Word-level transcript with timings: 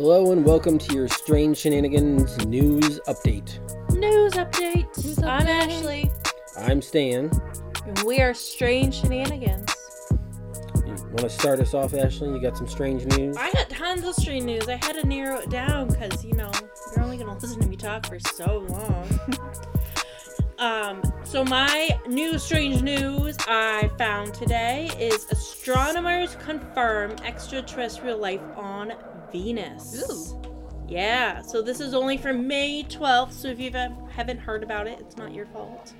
Hello 0.00 0.30
and 0.30 0.44
welcome 0.44 0.78
to 0.78 0.94
your 0.94 1.08
Strange 1.08 1.56
Shenanigans 1.58 2.46
news 2.46 3.00
update. 3.08 3.58
News 3.96 4.32
update. 4.34 4.86
News 5.04 5.18
I'm 5.24 5.44
update. 5.44 5.48
Ashley. 5.48 6.10
I'm 6.56 6.80
Stan. 6.80 7.28
And 7.84 7.98
we 8.04 8.20
are 8.20 8.32
Strange 8.32 9.00
Shenanigans. 9.00 9.68
You 10.86 10.94
want 11.08 11.18
to 11.22 11.28
start 11.28 11.58
us 11.58 11.74
off, 11.74 11.94
Ashley? 11.94 12.28
You 12.28 12.40
got 12.40 12.56
some 12.56 12.68
strange 12.68 13.06
news? 13.16 13.36
I 13.36 13.50
got 13.50 13.70
tons 13.70 14.04
of 14.04 14.14
strange 14.14 14.44
news. 14.44 14.68
I 14.68 14.76
had 14.76 14.92
to 14.92 15.04
narrow 15.04 15.40
it 15.40 15.50
down 15.50 15.88
because, 15.88 16.24
you 16.24 16.34
know, 16.34 16.52
you're 16.94 17.04
only 17.04 17.16
going 17.16 17.36
to 17.36 17.44
listen 17.44 17.60
to 17.60 17.66
me 17.66 17.74
talk 17.74 18.06
for 18.06 18.20
so 18.20 18.64
long. 18.68 19.20
um, 20.58 21.02
so 21.24 21.42
my 21.42 21.90
new 22.06 22.38
strange 22.38 22.82
news 22.82 23.36
I 23.48 23.90
found 23.98 24.32
today 24.32 24.92
is 24.96 25.26
astronomers 25.32 26.36
confirm 26.36 27.16
extraterrestrial 27.24 28.18
life 28.18 28.42
on 28.54 28.92
Venus. 29.32 30.10
Ooh. 30.10 30.42
Yeah, 30.88 31.42
so 31.42 31.60
this 31.60 31.80
is 31.80 31.92
only 31.92 32.16
for 32.16 32.32
May 32.32 32.82
12th, 32.84 33.32
so 33.32 33.48
if 33.48 33.60
you 33.60 33.70
haven't 34.10 34.38
heard 34.38 34.62
about 34.62 34.86
it, 34.86 34.98
it's 35.00 35.16
not 35.16 35.34
your 35.34 35.46
fault. 35.46 35.92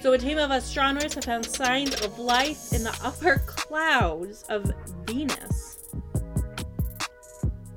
So, 0.00 0.14
a 0.14 0.18
team 0.18 0.38
of 0.38 0.50
astronomers 0.50 1.14
have 1.14 1.24
found 1.24 1.46
signs 1.46 1.94
of 2.00 2.18
life 2.18 2.72
in 2.72 2.82
the 2.82 2.98
upper 3.04 3.38
clouds 3.46 4.44
of 4.48 4.72
Venus. 5.06 5.78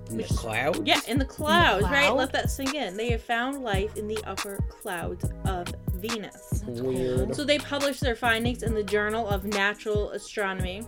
In 0.10 0.18
the 0.18 0.24
clouds? 0.24 0.80
Yeah, 0.86 1.02
in 1.08 1.20
the 1.20 1.26
clouds, 1.26 1.84
right? 1.84 2.06
cloud? 2.06 2.18
Let 2.18 2.32
that 2.32 2.50
sink 2.50 2.74
in. 2.74 2.98
They 2.98 3.12
have 3.12 3.22
found 3.22 3.64
life 3.64 3.96
in 3.98 4.08
the 4.08 4.18
upper 4.26 4.58
clouds 4.70 5.30
of 5.46 5.68
Venus. 5.96 6.64
Weird. 6.66 7.36
So 7.36 7.44
they 7.44 7.60
published 7.60 8.02
their 8.02 8.16
findings 8.16 8.64
in 8.64 8.74
the 8.74 8.84
Journal 8.84 9.28
of 9.28 9.44
Natural 9.46 10.12
Astronomy. 10.12 10.84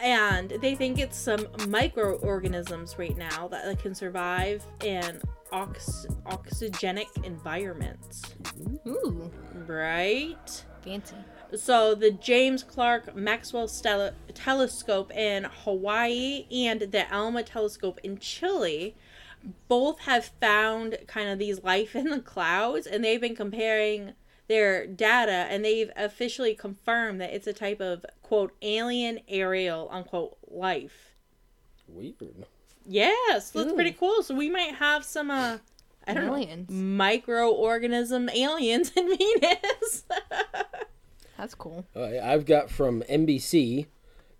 And 0.00 0.50
they 0.62 0.74
think 0.76 0.98
it's 0.98 1.16
some 1.16 1.46
microorganisms 1.68 2.98
right 2.98 3.16
now 3.16 3.48
that 3.48 3.66
like, 3.66 3.82
can 3.82 3.94
survive 3.94 4.64
in 4.84 5.20
ox- 5.50 6.06
oxygenic 6.26 7.24
environments. 7.24 8.22
Ooh, 8.86 9.30
Right? 9.66 10.64
fancy. 10.82 11.16
So 11.56 11.94
the 11.94 12.12
James 12.12 12.62
Clerk 12.62 13.16
Maxwell 13.16 13.66
Stella- 13.66 14.14
Telescope 14.34 15.10
in 15.12 15.44
Hawaii 15.44 16.46
and 16.52 16.80
the 16.80 17.12
ALMA 17.12 17.42
Telescope 17.42 17.98
in 18.04 18.18
Chile 18.18 18.94
both 19.66 20.00
have 20.00 20.30
found 20.40 20.98
kind 21.06 21.28
of 21.28 21.38
these 21.38 21.62
life 21.64 21.96
in 21.96 22.10
the 22.10 22.20
clouds 22.20 22.86
and 22.86 23.02
they've 23.02 23.20
been 23.20 23.34
comparing 23.36 24.12
their 24.48 24.86
data 24.86 25.46
and 25.50 25.64
they've 25.64 25.90
officially 25.96 26.54
confirmed 26.54 27.20
that 27.20 27.32
it's 27.34 27.46
a 27.46 27.52
type 27.52 27.80
of 27.80 28.04
quote 28.22 28.54
alien 28.62 29.20
aerial 29.28 29.88
unquote 29.90 30.36
life. 30.48 31.12
Weird. 31.86 32.14
Yes, 32.86 33.50
that's 33.50 33.70
Ooh. 33.70 33.74
pretty 33.74 33.92
cool. 33.92 34.22
So 34.22 34.34
we 34.34 34.50
might 34.50 34.74
have 34.76 35.04
some 35.04 35.30
uh 35.30 35.58
I 36.06 36.14
don't 36.14 36.24
Aliens. 36.24 36.70
know 36.70 37.04
microorganism 37.04 38.34
aliens 38.34 38.90
in 38.96 39.08
Venus. 39.18 40.04
That's 41.36 41.54
cool. 41.54 41.84
Uh, 41.94 42.18
I've 42.22 42.46
got 42.46 42.70
from 42.70 43.02
NBC, 43.02 43.86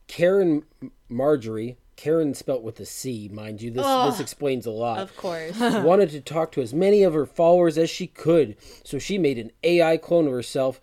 Caryn 0.09 0.65
Marjorie. 1.11 1.77
Caryn 1.99 2.35
spelt 2.35 2.63
with 2.63 2.79
a 2.79 2.87
C, 2.87 3.29
mind 3.33 3.61
you. 3.61 3.71
This 3.73 3.85
Ugh. 3.85 4.11
this 4.11 4.21
explains 4.21 4.67
a 4.67 4.71
lot. 4.71 5.01
of 5.01 5.17
course. 5.17 5.59
wanted 5.61 6.11
to 6.11 6.21
talk 6.21 6.53
to 6.53 6.63
as 6.63 6.73
many 6.73 7.03
of 7.03 7.13
her 7.13 7.27
followers 7.27 7.77
as 7.77 7.91
she 7.91 8.07
could, 8.07 8.57
so 8.85 8.99
she 8.99 9.19
made 9.19 9.37
an 9.37 9.51
AI 9.65 9.97
clone 9.97 10.27
of 10.27 10.33
herself. 10.33 10.81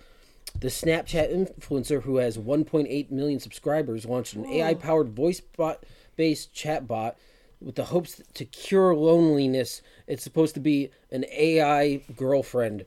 The 0.59 0.67
Snapchat 0.67 1.33
influencer, 1.33 2.03
who 2.03 2.17
has 2.17 2.37
1.8 2.37 3.11
million 3.11 3.39
subscribers, 3.39 4.05
launched 4.05 4.33
an 4.33 4.45
AI 4.45 4.73
powered 4.73 5.09
voice 5.09 5.39
bot 5.39 5.83
based 6.17 6.53
chatbot 6.53 7.15
with 7.61 7.75
the 7.75 7.85
hopes 7.85 8.21
to 8.33 8.45
cure 8.45 8.93
loneliness. 8.93 9.81
It's 10.07 10.23
supposed 10.23 10.53
to 10.55 10.59
be 10.59 10.91
an 11.11 11.25
AI 11.31 12.01
girlfriend. 12.15 12.85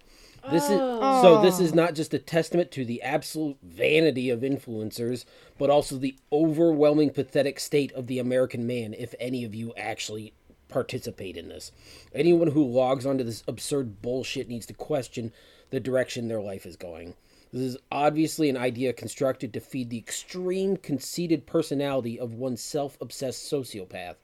This 0.51 0.65
is 0.65 0.79
oh. 0.81 1.23
so 1.23 1.43
this 1.43 1.61
is 1.61 1.75
not 1.75 1.95
just 1.95 2.15
a 2.15 2.19
testament 2.19 2.71
to 2.73 2.85
the 2.85 3.03
absolute 3.03 3.59
vanity 3.63 4.31
of 4.31 4.41
influencers, 4.41 5.25
but 5.59 5.71
also 5.71 5.97
the 5.97 6.17
overwhelming 6.33 7.11
pathetic 7.11 7.61
state 7.61 7.93
of 7.93 8.07
the 8.07 8.19
American 8.19 8.67
man 8.67 8.95
if 8.95 9.15
any 9.21 9.45
of 9.45 9.55
you 9.55 9.75
actually 9.77 10.33
participate 10.69 11.37
in 11.37 11.49
this. 11.49 11.73
Anyone 12.15 12.49
who 12.49 12.65
logs 12.65 13.07
onto 13.07 13.25
this 13.25 13.43
absurd 13.49 14.01
bullshit 14.03 14.49
needs 14.49 14.67
to 14.67 14.75
question 14.75 15.33
the 15.71 15.81
direction 15.81 16.29
their 16.29 16.41
life 16.41 16.67
is 16.67 16.77
going. 16.77 17.15
This 17.53 17.63
is 17.63 17.79
obviously 17.91 18.51
an 18.51 18.57
idea 18.57 18.93
constructed 18.93 19.53
to 19.55 19.61
feed 19.61 19.91
the 19.91 19.99
extreme 19.99 20.77
conceited 20.77 21.47
personality 21.47 22.19
of 22.19 22.35
one 22.35 22.57
self 22.57 22.99
obsessed 23.01 23.51
sociopath, 23.51 24.17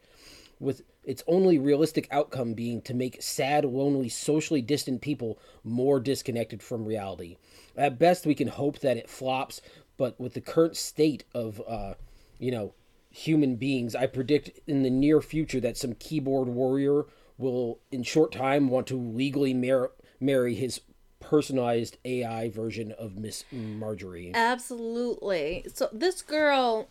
with 0.60 0.82
its 1.04 1.22
only 1.26 1.59
realistic 1.59 2.09
outcome 2.10 2.54
being 2.54 2.81
to 2.82 2.94
make 2.94 3.22
sad, 3.22 3.65
lonely, 3.65 4.09
socially 4.09 4.62
distant 4.62 5.00
people 5.00 5.38
more 5.62 6.00
disconnected 6.00 6.62
from 6.62 6.84
reality. 6.84 7.37
At 7.76 7.98
best, 7.98 8.26
we 8.26 8.34
can 8.34 8.48
hope 8.48 8.78
that 8.81 8.97
it 8.97 9.10
flops, 9.10 9.60
but 9.97 10.19
with 10.19 10.34
the 10.34 10.41
current 10.41 10.76
state 10.76 11.25
of, 11.34 11.60
uh, 11.66 11.94
you 12.38 12.50
know, 12.50 12.75
human 13.10 13.56
beings, 13.56 13.94
I 13.94 14.06
predict 14.06 14.50
in 14.66 14.82
the 14.82 14.91
near 14.91 15.20
future 15.20 15.60
that 15.60 15.76
some 15.76 15.94
keyboard 15.94 16.48
warrior 16.48 17.06
will, 17.38 17.78
in 17.91 18.03
short 18.03 18.32
time, 18.32 18.69
want 18.69 18.87
to 18.88 18.97
legally 18.97 19.54
mar- 19.54 19.93
marry 20.20 20.54
his 20.54 20.81
personalized 21.20 21.97
AI 22.04 22.50
version 22.50 22.93
of 22.93 23.16
Miss 23.16 23.44
Marjorie. 23.53 24.32
Absolutely. 24.34 25.64
So 25.72 25.88
this 25.93 26.22
girl 26.22 26.88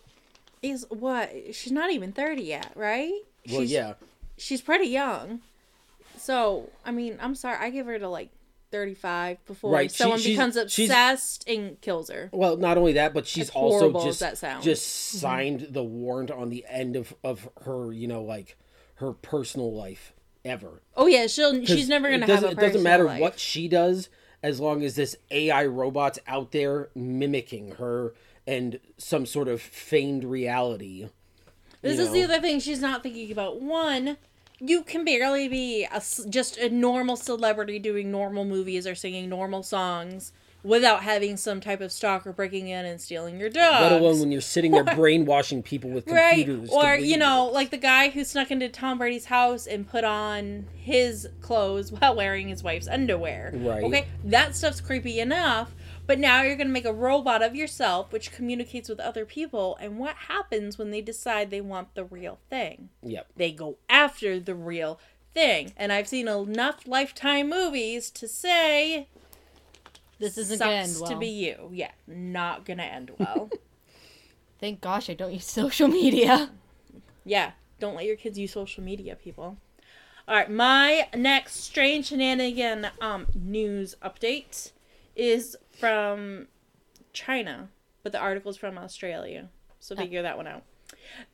is 0.62 0.86
what? 0.88 1.30
She's 1.52 1.72
not 1.72 1.92
even 1.92 2.12
30 2.12 2.42
yet, 2.42 2.72
right? 2.74 3.12
Well, 3.50 3.60
she's, 3.60 3.70
yeah. 3.72 3.94
She's 4.36 4.60
pretty 4.60 4.86
young. 4.86 5.40
So, 6.16 6.70
I 6.84 6.90
mean, 6.90 7.18
I'm 7.20 7.34
sorry. 7.34 7.58
I 7.58 7.70
give 7.70 7.86
her 7.86 7.98
to 7.98 8.08
like 8.08 8.30
35 8.70 9.44
before 9.46 9.72
Right, 9.72 9.92
someone 9.92 10.18
she's- 10.18 10.34
becomes 10.36 10.56
obsessed 10.56 11.48
and 11.48 11.80
kills 11.80 12.10
her. 12.10 12.30
Well, 12.32 12.56
not 12.56 12.76
only 12.76 12.94
that, 12.94 13.14
but 13.14 13.26
she's 13.26 13.50
As 13.50 13.54
also 13.54 13.92
just 14.02 14.20
that 14.20 14.38
sounds. 14.38 14.64
just 14.64 14.84
mm-hmm. 14.88 15.18
signed 15.18 15.68
the 15.70 15.84
warrant 15.84 16.30
on 16.30 16.50
the 16.50 16.64
end 16.68 16.96
of 16.96 17.14
of 17.22 17.48
her, 17.64 17.92
you 17.92 18.08
know, 18.08 18.22
like 18.22 18.56
her 18.96 19.12
personal 19.12 19.72
life 19.72 20.12
ever. 20.44 20.82
Oh 20.96 21.06
yeah, 21.06 21.26
she'll 21.26 21.64
she's 21.64 21.88
never 21.88 22.08
going 22.08 22.20
to 22.20 22.26
have 22.26 22.42
a 22.44 22.48
It 22.48 22.58
doesn't 22.58 22.82
matter 22.82 23.04
personal 23.04 23.22
what 23.22 23.38
she 23.38 23.68
does, 23.68 24.08
as 24.42 24.58
long 24.60 24.82
as 24.82 24.96
this 24.96 25.16
AI 25.30 25.66
robot's 25.66 26.18
out 26.26 26.52
there 26.52 26.90
mimicking 26.94 27.72
her 27.72 28.14
and 28.46 28.80
some 28.98 29.24
sort 29.24 29.48
of 29.48 29.60
feigned 29.62 30.24
reality. 30.24 31.08
This 31.84 31.98
is 31.98 32.10
the 32.10 32.24
other 32.24 32.40
thing 32.40 32.58
she's 32.60 32.80
not 32.80 33.02
thinking 33.02 33.30
about. 33.30 33.60
One, 33.60 34.16
you 34.60 34.82
can 34.82 35.04
barely 35.04 35.48
be 35.48 35.84
a 35.84 36.02
just 36.28 36.56
a 36.58 36.68
normal 36.70 37.16
celebrity 37.16 37.78
doing 37.78 38.10
normal 38.10 38.44
movies 38.44 38.86
or 38.86 38.94
singing 38.94 39.28
normal 39.28 39.62
songs 39.62 40.32
without 40.62 41.02
having 41.02 41.36
some 41.36 41.60
type 41.60 41.82
of 41.82 41.92
stalker 41.92 42.32
breaking 42.32 42.68
in 42.68 42.86
and 42.86 42.98
stealing 42.98 43.38
your 43.38 43.50
dog. 43.50 43.82
Let 43.82 43.92
alone 43.92 44.20
when 44.20 44.32
you're 44.32 44.40
sitting 44.40 44.70
there 44.72 44.82
brainwashing 44.96 45.62
people 45.62 45.90
with 45.90 46.06
computers. 46.06 46.70
to 46.70 46.74
or 46.74 46.94
you 46.96 47.18
know 47.18 47.50
like 47.52 47.70
the 47.70 47.76
guy 47.76 48.08
who 48.08 48.24
snuck 48.24 48.50
into 48.50 48.70
tom 48.70 48.96
brady's 48.96 49.26
house 49.26 49.66
and 49.66 49.86
put 49.86 50.04
on 50.04 50.66
his 50.74 51.28
clothes 51.42 51.92
while 51.98 52.16
wearing 52.16 52.48
his 52.48 52.62
wife's 52.62 52.88
underwear 52.88 53.52
Right. 53.54 53.84
okay 53.84 54.06
that 54.24 54.56
stuff's 54.56 54.80
creepy 54.80 55.20
enough 55.20 55.74
but 56.06 56.18
now 56.18 56.42
you're 56.42 56.56
going 56.56 56.66
to 56.66 56.72
make 56.72 56.84
a 56.84 56.92
robot 56.92 57.42
of 57.42 57.54
yourself 57.54 58.12
which 58.12 58.30
communicates 58.32 58.88
with 58.88 59.00
other 59.00 59.24
people 59.24 59.76
and 59.80 59.98
what 59.98 60.16
happens 60.28 60.76
when 60.78 60.90
they 60.90 61.00
decide 61.00 61.50
they 61.50 61.60
want 61.60 61.94
the 61.94 62.04
real 62.04 62.38
thing 62.50 62.88
Yep. 63.02 63.26
they 63.36 63.52
go 63.52 63.76
after 63.88 64.38
the 64.40 64.54
real 64.54 64.98
thing 65.32 65.72
and 65.76 65.92
i've 65.92 66.06
seen 66.08 66.28
enough 66.28 66.86
lifetime 66.86 67.48
movies 67.50 68.10
to 68.10 68.28
say 68.28 69.08
This 70.18 70.38
isn't 70.38 70.58
gonna 70.60 70.72
end 70.72 70.88
sucks 70.90 71.00
well. 71.02 71.10
to 71.12 71.16
be 71.18 71.28
you 71.28 71.70
yeah 71.72 71.90
not 72.06 72.64
gonna 72.64 72.84
end 72.84 73.10
well 73.18 73.50
Thank 74.60 74.80
gosh 74.80 75.10
I 75.10 75.14
don't 75.14 75.32
use 75.32 75.44
social 75.44 75.88
media. 75.88 76.48
Yeah, 77.24 77.50
don't 77.80 77.96
let 77.96 78.06
your 78.06 78.16
kids 78.16 78.38
use 78.38 78.52
social 78.52 78.82
media, 78.82 79.14
people. 79.14 79.58
All 80.26 80.34
right, 80.34 80.48
my 80.50 81.08
next 81.14 81.56
strange 81.64 82.06
shenanigan 82.06 82.86
um 83.00 83.26
news 83.34 83.94
update 84.02 84.70
is 85.16 85.56
from 85.78 86.48
China, 87.12 87.68
but 88.02 88.12
the 88.12 88.18
article's 88.18 88.56
from 88.56 88.78
Australia. 88.78 89.48
So 89.80 89.94
oh. 89.96 90.00
figure 90.00 90.22
that 90.22 90.36
one 90.36 90.46
out. 90.46 90.62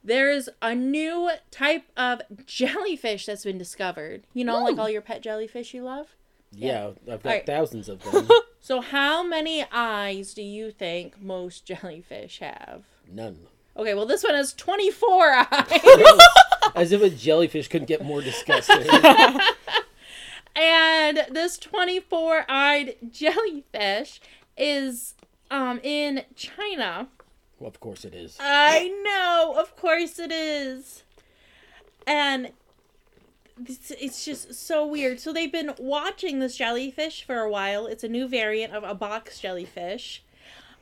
There's 0.03 0.49
a 0.63 0.75
new 0.75 1.31
type 1.51 1.85
of 1.97 2.23
jellyfish 2.47 3.27
that's 3.27 3.45
been 3.45 3.59
discovered. 3.59 4.25
You 4.35 4.45
know, 4.45 4.63
like 4.65 4.79
all 4.79 4.89
your 4.91 5.03
pet 5.03 5.23
jellyfish 5.23 5.75
you 5.75 5.83
love. 5.83 6.17
Yeah, 6.53 6.91
I've 7.03 7.23
got 7.23 7.27
Alright. 7.27 7.47
thousands 7.47 7.89
of 7.89 8.03
them. 8.03 8.29
So, 8.63 8.83
how 8.83 9.23
many 9.23 9.65
eyes 9.73 10.35
do 10.35 10.43
you 10.43 10.71
think 10.71 11.21
most 11.21 11.65
jellyfish 11.65 12.41
have? 12.41 12.85
None. 13.11 13.47
Okay, 13.75 13.95
well, 13.95 14.05
this 14.05 14.23
one 14.23 14.35
has 14.35 14.53
24 14.53 15.47
eyes. 15.51 15.81
As 16.75 16.93
if 16.93 17.01
a 17.01 17.09
jellyfish 17.09 17.69
couldn't 17.69 17.89
get 17.89 18.05
more 18.05 18.21
disgusting. 18.23 18.87
And 20.57 21.27
this 21.31 21.59
24-eyed 21.59 22.97
jellyfish 23.11 24.21
is 24.57 25.15
um 25.51 25.81
in 25.83 26.25
China. 26.37 27.09
well, 27.59 27.69
of 27.69 27.81
course 27.81 28.05
it 28.05 28.15
is. 28.15 28.37
I 28.41 28.89
know, 29.05 29.55
of 29.59 29.77
course 29.77 30.19
it 30.19 30.33
is. 30.33 31.03
and 32.07 32.51
it's, 33.67 33.91
it's 33.91 34.25
just 34.25 34.55
so 34.55 34.87
weird. 34.87 35.21
So 35.21 35.33
they've 35.35 35.53
been 35.53 35.75
watching 35.79 36.39
this 36.39 36.57
jellyfish 36.57 37.25
for 37.25 37.41
a 37.41 37.51
while. 37.51 37.87
It's 37.87 38.03
a 38.03 38.09
new 38.09 38.27
variant 38.27 38.73
of 38.73 38.85
a 38.85 38.95
box 38.95 39.39
jellyfish. 39.39 40.23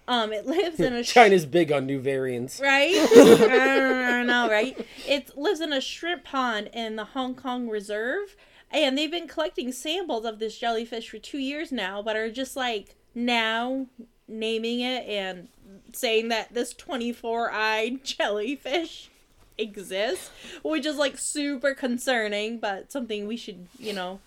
Um, 0.06 0.32
it 0.32 0.46
lives 0.46 0.78
in 0.80 0.92
a 0.94 1.02
sh- 1.02 1.12
China's 1.12 1.44
big 1.44 1.72
on 1.72 1.86
new 1.86 1.98
variants. 2.00 2.60
right? 2.60 2.94
I 2.94 4.22
know, 4.24 4.48
right? 4.48 4.78
It 5.08 5.36
lives 5.36 5.60
in 5.60 5.72
a 5.72 5.80
shrimp 5.80 6.22
pond 6.24 6.70
in 6.72 6.94
the 6.96 7.04
Hong 7.04 7.34
Kong 7.34 7.68
Reserve, 7.68 8.36
and 8.70 8.96
they've 8.96 9.10
been 9.10 9.28
collecting 9.28 9.72
samples 9.72 10.24
of 10.24 10.38
this 10.38 10.58
jellyfish 10.58 11.08
for 11.08 11.18
two 11.18 11.38
years 11.38 11.72
now, 11.72 12.02
but 12.02 12.16
are 12.16 12.30
just 12.30 12.56
like 12.56 12.96
now 13.14 13.86
naming 14.26 14.80
it 14.80 15.06
and 15.06 15.48
saying 15.92 16.28
that 16.28 16.52
this 16.52 16.74
24 16.74 17.50
eyed 17.50 18.04
jellyfish 18.04 19.10
exists, 19.56 20.30
which 20.62 20.86
is 20.86 20.96
like 20.96 21.18
super 21.18 21.74
concerning, 21.74 22.58
but 22.58 22.92
something 22.92 23.26
we 23.26 23.36
should, 23.36 23.66
you 23.78 23.92
know, 23.92 24.20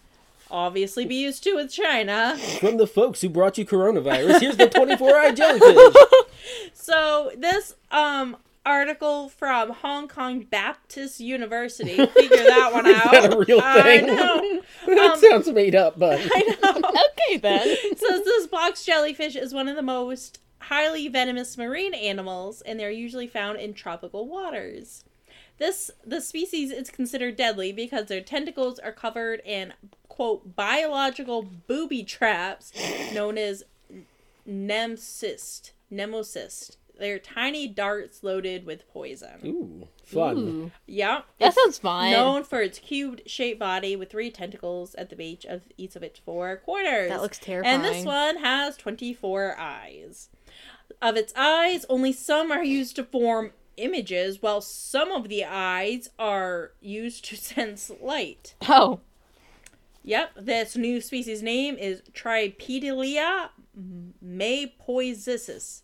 obviously 0.49 1.05
be 1.05 1.15
used 1.15 1.43
to 1.43 1.55
with 1.55 1.71
China. 1.71 2.37
From 2.59 2.77
the 2.77 2.87
folks 2.87 3.21
who 3.21 3.29
brought 3.29 3.57
you 3.57 3.65
coronavirus, 3.65 4.41
here's 4.41 4.57
the 4.57 4.67
24-eyed 4.67 5.35
jellyfish. 5.35 5.95
So 6.73 7.31
this 7.37 7.75
um 7.91 8.37
article 8.65 9.29
from 9.29 9.69
Hong 9.71 10.07
Kong 10.07 10.41
Baptist 10.49 11.19
University, 11.19 11.95
figure 12.05 12.37
that 12.43 12.71
one 12.73 12.85
out. 12.87 13.11
that 13.11 13.33
a 13.33 13.37
real 13.37 13.59
thing? 13.59 13.61
I 13.61 13.97
thing? 13.99 14.05
know. 14.07 14.61
that 14.87 15.11
Um, 15.13 15.19
sounds 15.19 15.49
made 15.51 15.75
up, 15.75 15.97
but 15.97 16.19
I 16.33 16.57
know. 16.63 16.77
Okay 16.77 17.37
then. 17.37 17.67
says 17.97 18.23
this 18.23 18.47
box 18.47 18.85
jellyfish 18.85 19.35
is 19.35 19.53
one 19.53 19.67
of 19.67 19.75
the 19.75 19.81
most 19.81 20.39
highly 20.59 21.07
venomous 21.07 21.57
marine 21.57 21.93
animals, 21.93 22.61
and 22.61 22.79
they're 22.79 22.91
usually 22.91 23.27
found 23.27 23.59
in 23.59 23.73
tropical 23.73 24.27
waters. 24.27 25.03
This 25.57 25.91
the 26.05 26.21
species 26.21 26.71
is 26.71 26.89
considered 26.89 27.35
deadly 27.35 27.71
because 27.71 28.07
their 28.07 28.21
tentacles 28.21 28.79
are 28.79 28.91
covered 28.91 29.41
in 29.45 29.73
quote 30.07 30.55
biological 30.55 31.43
booby 31.43 32.03
traps 32.03 32.71
known 33.13 33.37
as 33.37 33.63
nemesis. 34.45 35.71
Nemesis. 35.89 36.77
They're 37.01 37.17
tiny 37.17 37.67
darts 37.67 38.21
loaded 38.21 38.63
with 38.63 38.87
poison. 38.87 39.39
ooh, 39.43 39.87
fun. 40.03 40.37
Ooh. 40.37 40.71
Yeah. 40.85 41.21
That 41.39 41.47
it's 41.47 41.55
sounds 41.55 41.79
fun. 41.79 42.11
Known 42.11 42.43
for 42.43 42.61
its 42.61 42.77
cubed 42.77 43.23
shaped 43.25 43.59
body 43.59 43.95
with 43.95 44.11
three 44.11 44.29
tentacles 44.29 44.93
at 44.93 45.09
the 45.09 45.15
base 45.15 45.43
of 45.49 45.63
each 45.77 45.95
of 45.95 46.03
its 46.03 46.19
four 46.19 46.61
corners. 46.63 47.09
That 47.09 47.23
looks 47.23 47.39
terrifying. 47.39 47.73
And 47.77 47.83
this 47.83 48.05
one 48.05 48.37
has 48.37 48.77
24 48.77 49.55
eyes. 49.57 50.29
Of 51.01 51.17
its 51.17 51.33
eyes, 51.35 51.87
only 51.89 52.13
some 52.13 52.51
are 52.51 52.63
used 52.63 52.95
to 52.97 53.03
form 53.03 53.53
images, 53.77 54.43
while 54.43 54.61
some 54.61 55.11
of 55.11 55.27
the 55.27 55.43
eyes 55.43 56.07
are 56.19 56.73
used 56.81 57.25
to 57.25 57.35
sense 57.35 57.89
light. 57.99 58.53
Oh. 58.69 58.99
Yep, 60.03 60.33
this 60.35 60.75
new 60.75 61.01
species 61.01 61.41
name 61.41 61.77
is 61.77 62.03
Tripedalia 62.13 63.49
maypoisis. 64.23 65.81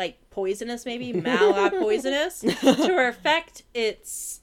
Like 0.00 0.16
poisonous, 0.30 0.86
maybe? 0.86 1.12
Malapoisonous. 1.74 2.40
to 2.86 2.92
reflect 2.94 3.64
its 3.74 4.40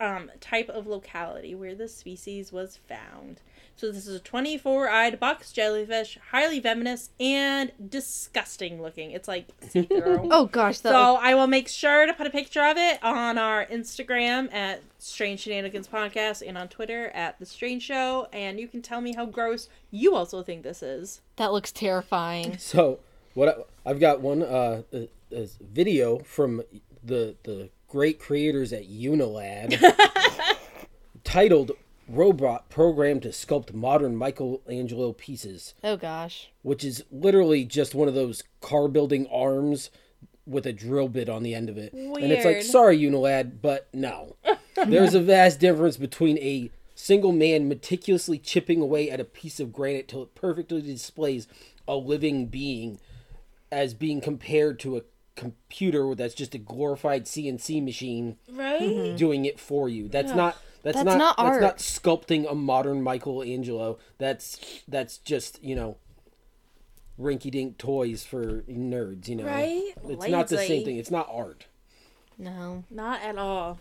um, 0.00 0.30
type 0.40 0.70
of 0.70 0.86
locality 0.86 1.54
where 1.54 1.74
the 1.74 1.86
species 1.86 2.50
was 2.50 2.78
found. 2.88 3.42
So 3.76 3.92
this 3.92 4.06
is 4.06 4.16
a 4.16 4.20
24-eyed 4.20 5.20
box 5.20 5.52
jellyfish, 5.52 6.16
highly 6.30 6.60
venomous 6.60 7.10
and 7.20 7.72
disgusting 7.90 8.80
looking. 8.80 9.10
It's 9.10 9.28
like 9.28 9.48
see-through. 9.68 10.28
Oh 10.32 10.46
gosh. 10.46 10.78
That 10.80 10.92
So 10.92 11.16
I 11.20 11.34
will 11.34 11.46
make 11.46 11.68
sure 11.68 12.06
to 12.06 12.14
put 12.14 12.26
a 12.26 12.30
picture 12.30 12.64
of 12.64 12.78
it 12.78 13.02
on 13.04 13.36
our 13.36 13.66
Instagram 13.66 14.50
at 14.52 14.82
Strange 14.98 15.40
Shenanigans 15.40 15.88
Podcast 15.88 16.42
and 16.46 16.56
on 16.56 16.68
Twitter 16.68 17.08
at 17.08 17.38
The 17.38 17.44
Strange 17.44 17.82
Show. 17.82 18.28
And 18.32 18.58
you 18.58 18.66
can 18.66 18.80
tell 18.80 19.02
me 19.02 19.14
how 19.14 19.26
gross 19.26 19.68
you 19.90 20.14
also 20.14 20.42
think 20.42 20.62
this 20.62 20.82
is. 20.82 21.20
that 21.36 21.52
looks 21.52 21.70
terrifying. 21.70 22.56
So 22.56 23.00
what 23.36 23.48
I, 23.48 23.90
I've 23.90 24.00
got 24.00 24.20
one 24.20 24.42
uh, 24.42 24.82
a, 24.92 25.08
a 25.30 25.48
video 25.60 26.18
from 26.18 26.62
the 27.04 27.36
the 27.44 27.70
great 27.88 28.18
creators 28.18 28.72
at 28.72 28.88
Unilad 28.88 29.78
titled 31.24 31.72
"Robot 32.08 32.68
Programmed 32.68 33.22
to 33.22 33.28
Sculpt 33.28 33.72
Modern 33.74 34.16
Michelangelo 34.16 35.12
Pieces," 35.12 35.74
Oh 35.84 35.96
gosh. 35.96 36.50
which 36.62 36.82
is 36.84 37.04
literally 37.10 37.64
just 37.64 37.94
one 37.94 38.08
of 38.08 38.14
those 38.14 38.42
car 38.60 38.88
building 38.88 39.26
arms 39.28 39.90
with 40.46 40.64
a 40.66 40.72
drill 40.72 41.08
bit 41.08 41.28
on 41.28 41.42
the 41.42 41.54
end 41.54 41.68
of 41.68 41.76
it. 41.76 41.92
Weird. 41.92 42.22
And 42.22 42.32
it's 42.32 42.44
like, 42.44 42.62
sorry, 42.62 42.98
Unilad, 42.98 43.60
but 43.60 43.88
no. 43.92 44.36
There's 44.86 45.14
a 45.14 45.20
vast 45.20 45.58
difference 45.58 45.96
between 45.96 46.38
a 46.38 46.70
single 46.94 47.32
man 47.32 47.68
meticulously 47.68 48.38
chipping 48.38 48.80
away 48.80 49.10
at 49.10 49.18
a 49.20 49.24
piece 49.24 49.58
of 49.58 49.72
granite 49.72 50.06
till 50.08 50.22
it 50.22 50.34
perfectly 50.36 50.80
displays 50.80 51.48
a 51.88 51.96
living 51.96 52.46
being 52.46 53.00
as 53.70 53.94
being 53.94 54.20
compared 54.20 54.78
to 54.80 54.96
a 54.96 55.02
computer 55.34 56.14
that's 56.14 56.34
just 56.34 56.54
a 56.54 56.58
glorified 56.58 57.24
CNC 57.26 57.84
machine 57.84 58.36
Right? 58.50 59.14
doing 59.16 59.44
it 59.44 59.60
for 59.60 59.88
you. 59.88 60.08
That's 60.08 60.32
not 60.32 60.56
that's, 60.82 60.98
That's 60.98 61.18
not, 61.18 61.18
not 61.18 61.36
that's 61.36 61.60
not 61.60 61.78
sculpting 61.78 62.48
a 62.48 62.54
modern 62.54 63.02
Michelangelo. 63.02 63.98
That's 64.18 64.84
that's 64.86 65.18
just, 65.18 65.60
you 65.60 65.74
know, 65.74 65.96
rinky 67.18 67.50
dink 67.50 67.76
toys 67.76 68.22
for 68.22 68.62
nerds, 68.62 69.26
you 69.26 69.34
know. 69.34 69.46
Right? 69.46 69.82
It's 70.04 70.28
not 70.28 70.46
the 70.46 70.58
same 70.58 70.84
thing. 70.84 70.96
It's 70.96 71.10
not 71.10 71.28
art. 71.28 71.66
No. 72.38 72.84
Not 72.88 73.20
at 73.22 73.36
all. 73.36 73.80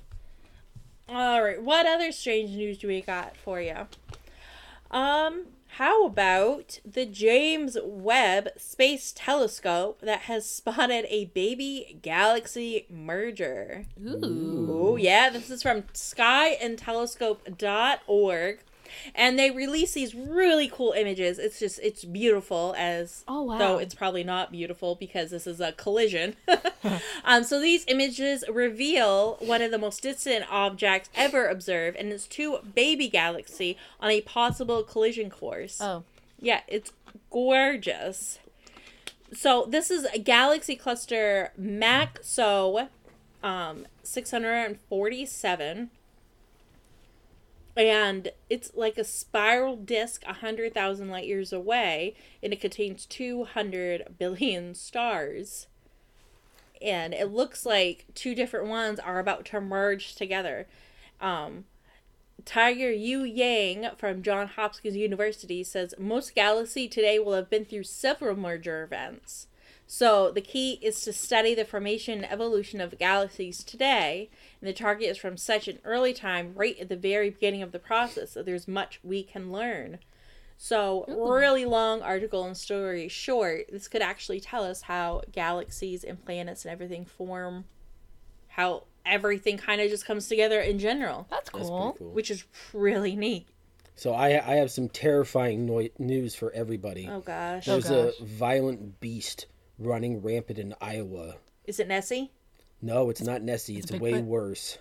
All 1.08 1.44
right. 1.44 1.62
What 1.62 1.86
other 1.86 2.12
strange 2.12 2.50
news 2.50 2.80
do 2.80 2.88
we 2.88 3.02
got 3.02 3.38
for 3.38 3.62
you? 3.62 3.88
Um, 4.90 5.46
how 5.78 6.06
about 6.06 6.80
the 6.86 7.06
James 7.06 7.78
Webb 7.84 8.48
Space 8.56 9.12
Telescope 9.14 10.00
that 10.00 10.22
has 10.22 10.50
spotted 10.50 11.06
a 11.10 11.26
baby 11.26 12.00
galaxy 12.02 12.86
merger? 12.90 13.84
Ooh. 14.02 14.70
Oh, 14.72 14.96
yeah. 14.96 15.30
This 15.30 15.50
is 15.50 15.62
from 15.62 15.82
skyandtelescope.org. 15.94 18.60
And 19.14 19.38
they 19.38 19.52
release 19.52 19.94
these 19.94 20.16
really 20.16 20.68
cool 20.68 20.94
images. 20.94 21.40
It's 21.40 21.60
just, 21.60 21.80
it's 21.82 22.04
beautiful 22.04 22.74
as. 22.78 23.24
Oh, 23.28 23.44
wow. 23.44 23.58
Though 23.58 23.78
it's 23.78 23.96
probably 23.96 24.24
not 24.24 24.52
beautiful 24.52 24.96
because 24.96 25.32
this 25.32 25.48
is 25.48 25.60
a 25.60 25.72
collision. 25.74 26.36
um, 27.24 27.44
so 27.44 27.60
these 27.60 27.86
images 27.88 28.44
reveal 28.50 29.36
one 29.40 29.62
of 29.62 29.72
the 29.72 29.78
most 29.78 30.02
distant 30.02 30.46
objects 30.52 31.10
ever 31.16 31.48
observed, 31.48 31.98
and 31.98 32.12
it's 32.12 32.28
two 32.28 32.60
baby 32.74 33.08
galaxy 33.08 33.78
on 34.00 34.10
a 34.12 34.22
possible 34.22 34.84
collision 34.84 35.30
course. 35.30 35.80
Oh. 35.82 36.04
Yeah, 36.40 36.62
it's 36.68 36.92
gorgeous. 37.30 38.40
So 39.34 39.66
this 39.68 39.90
is 39.92 40.06
a 40.06 40.20
galaxy 40.20 40.76
cluster 40.76 41.52
MACSO 41.60 42.90
um 43.44 43.86
647 44.04 45.90
and 47.76 48.32
it's 48.50 48.72
like 48.76 48.98
a 48.98 49.04
spiral 49.04 49.76
disk 49.76 50.24
100,000 50.26 51.10
light 51.10 51.28
years 51.28 51.52
away 51.52 52.16
and 52.42 52.54
it 52.54 52.62
contains 52.62 53.06
200 53.06 54.16
billion 54.18 54.74
stars. 54.76 55.68
And 56.82 57.14
it 57.14 57.32
looks 57.32 57.66
like 57.66 58.06
two 58.14 58.36
different 58.36 58.68
ones 58.68 59.00
are 59.00 59.20
about 59.20 59.46
to 59.46 59.62
merge 59.62 60.16
together. 60.16 60.68
Um 61.20 61.66
Tiger 62.44 62.92
Yu 62.92 63.24
Yang 63.24 63.88
from 63.98 64.22
Johns 64.22 64.52
Hopkins 64.52 64.96
University 64.96 65.64
says 65.64 65.96
most 65.98 66.36
galaxy 66.36 66.88
today 66.88 67.18
will 67.18 67.34
have 67.34 67.50
been 67.50 67.66
through 67.66 67.84
several 67.84 68.36
merger 68.36 68.84
events. 68.84 69.48
So 69.88 70.32
the 70.32 70.42
key 70.42 70.80
is 70.82 71.02
to 71.02 71.14
study 71.14 71.54
the 71.54 71.64
formation 71.66 72.24
and 72.24 72.32
evolution 72.32 72.82
of 72.82 72.98
galaxies 72.98 73.64
today, 73.64 74.30
and 74.60 74.68
the 74.68 74.74
target 74.74 75.10
is 75.10 75.18
from 75.18 75.38
such 75.38 75.68
an 75.68 75.80
early 75.84 76.14
time, 76.14 76.54
right 76.56 76.78
at 76.80 76.90
the 76.90 76.96
very 76.96 77.30
beginning 77.30 77.62
of 77.62 77.72
the 77.72 77.80
process. 77.80 78.32
So 78.32 78.42
there's 78.42 78.68
much 78.68 79.00
we 79.04 79.24
can 79.24 79.52
learn. 79.52 80.00
So 80.58 81.06
really 81.08 81.66
long 81.66 82.02
article 82.02 82.46
and 82.46 82.58
story 82.58 83.08
short, 83.10 83.66
this 83.72 83.88
could 83.88 84.02
actually 84.02 84.40
tell 84.40 84.64
us 84.64 84.84
how 84.84 85.22
galaxies 85.32 86.04
and 86.04 86.24
planets 86.24 86.66
and 86.66 86.72
everything 86.72 87.06
form, 87.06 87.66
how 88.48 88.84
everything 89.06 89.58
kind 89.58 89.82
of 89.82 89.90
just 89.90 90.06
comes 90.06 90.28
together 90.28 90.60
in 90.62 90.80
general, 90.80 91.28
That's 91.30 91.52
That's 91.52 91.68
cool. 91.68 91.92
pretty 91.92 92.00
cool. 92.00 92.14
which 92.14 92.32
is 92.32 92.46
really 92.74 93.16
neat. 93.16 93.48
So 93.96 94.14
I 94.14 94.30
I 94.30 94.56
have 94.56 94.72
some 94.72 94.90
terrifying 94.90 95.66
no- 95.66 95.88
news 96.00 96.36
for 96.36 96.52
everybody. 96.52 97.08
Oh 97.10 97.20
gosh, 97.20 97.66
There's 97.66 97.92
oh, 97.92 98.06
gosh. 98.08 98.14
a 98.20 98.26
violent 98.26 99.00
beast 99.00 99.46
running 99.80 100.22
rampant 100.22 100.60
in 100.60 100.76
Iowa. 100.82 101.36
is 101.66 101.80
it 101.80 101.88
Nessie? 101.88 102.32
No, 102.82 103.10
it's 103.10 103.22
not 103.22 103.42
Nessie. 103.42 103.78
It's, 103.78 103.92
a 103.92 103.98
way 103.98 104.14
Bigfoot? 104.14 104.26
worse. 104.26 104.78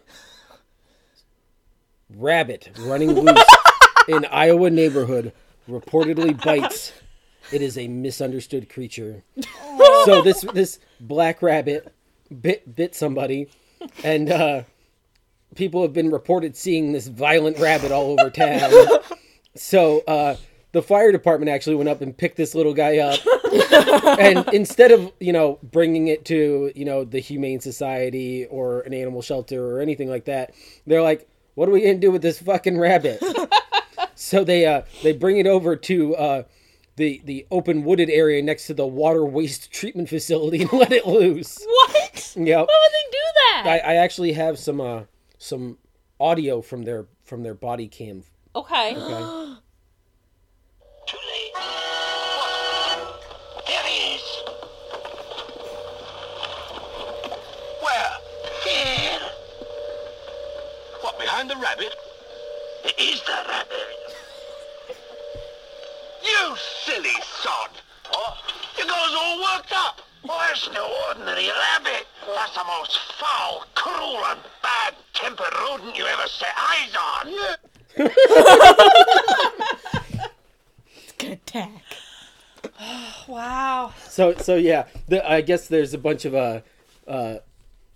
Rabbit 2.14 2.70
running 2.80 3.12
loose 3.12 3.44
in 4.08 4.24
Iowa 4.26 4.70
neighborhood 4.70 5.32
reportedly 5.68 6.42
bites. 6.42 6.92
It 7.52 7.62
is 7.62 7.78
a 7.78 7.88
misunderstood 7.88 8.68
creature. 8.68 9.22
so 10.04 10.22
this 10.24 10.42
this 10.52 10.78
black 11.00 11.42
rabbit 11.42 11.92
bit 12.40 12.74
bit 12.74 12.94
somebody, 12.94 13.48
and 14.02 14.30
uh, 14.30 14.62
people 15.54 15.82
have 15.82 15.92
been 15.92 16.10
reported 16.10 16.56
seeing 16.56 16.92
this 16.92 17.06
violent 17.06 17.58
rabbit 17.58 17.92
all 17.92 18.18
over 18.18 18.30
town. 18.30 18.70
so 19.54 20.02
uh, 20.06 20.36
the 20.74 20.82
fire 20.82 21.12
department 21.12 21.48
actually 21.48 21.76
went 21.76 21.88
up 21.88 22.02
and 22.02 22.18
picked 22.18 22.36
this 22.36 22.52
little 22.52 22.74
guy 22.74 22.98
up, 22.98 23.20
and 24.18 24.46
instead 24.52 24.90
of 24.90 25.12
you 25.20 25.32
know 25.32 25.58
bringing 25.62 26.08
it 26.08 26.24
to 26.26 26.72
you 26.74 26.84
know 26.84 27.04
the 27.04 27.20
humane 27.20 27.60
society 27.60 28.44
or 28.46 28.80
an 28.80 28.92
animal 28.92 29.22
shelter 29.22 29.64
or 29.64 29.80
anything 29.80 30.10
like 30.10 30.24
that, 30.24 30.52
they're 30.84 31.00
like, 31.00 31.28
"What 31.54 31.68
are 31.68 31.72
we 31.72 31.80
gonna 31.80 31.94
do 31.94 32.10
with 32.10 32.22
this 32.22 32.40
fucking 32.40 32.76
rabbit?" 32.76 33.22
so 34.16 34.42
they 34.42 34.66
uh, 34.66 34.82
they 35.02 35.12
bring 35.12 35.38
it 35.38 35.46
over 35.46 35.76
to. 35.76 36.16
Uh, 36.16 36.42
the, 36.96 37.20
the 37.24 37.44
open 37.50 37.82
wooded 37.82 38.08
area 38.08 38.40
next 38.40 38.68
to 38.68 38.74
the 38.74 38.86
water 38.86 39.24
waste 39.24 39.72
treatment 39.72 40.08
facility 40.08 40.62
and 40.62 40.72
let 40.78 40.92
it 40.92 41.04
loose. 41.04 41.58
What? 41.66 42.36
Yep. 42.36 42.46
Why 42.46 42.60
would 42.60 42.92
they 42.92 43.10
do 43.10 43.18
that? 43.34 43.62
I, 43.66 43.78
I 43.78 43.94
actually 43.96 44.30
have 44.34 44.60
some 44.60 44.80
uh 44.80 45.02
some 45.36 45.78
audio 46.20 46.62
from 46.62 46.84
their 46.84 47.06
from 47.24 47.42
their 47.42 47.54
body 47.54 47.88
cam. 47.88 48.22
okay. 48.54 48.94
Okay. 48.94 49.54
Well, 70.64 70.74
that's 70.74 70.74
no 70.74 70.86
ordinary 71.08 71.48
rabbit. 71.48 72.06
That's 72.26 72.54
the 72.54 72.64
most 72.64 72.98
foul, 73.18 73.64
cruel, 73.74 74.24
and 74.26 74.40
bad-tempered 74.62 75.54
rodent 75.60 75.96
you 75.96 76.06
ever 76.06 76.26
set 76.26 76.54
eyes 76.56 76.94
on. 76.96 77.34
it's 80.96 81.12
good 81.18 81.32
attack. 81.32 81.70
Wow. 83.28 83.94
So 84.08 84.34
so 84.34 84.56
yeah, 84.56 84.86
the, 85.08 85.26
I 85.28 85.40
guess 85.40 85.68
there's 85.68 85.94
a 85.94 85.98
bunch 85.98 86.24
of 86.24 86.34
uh 86.34 86.60
uh 87.06 87.36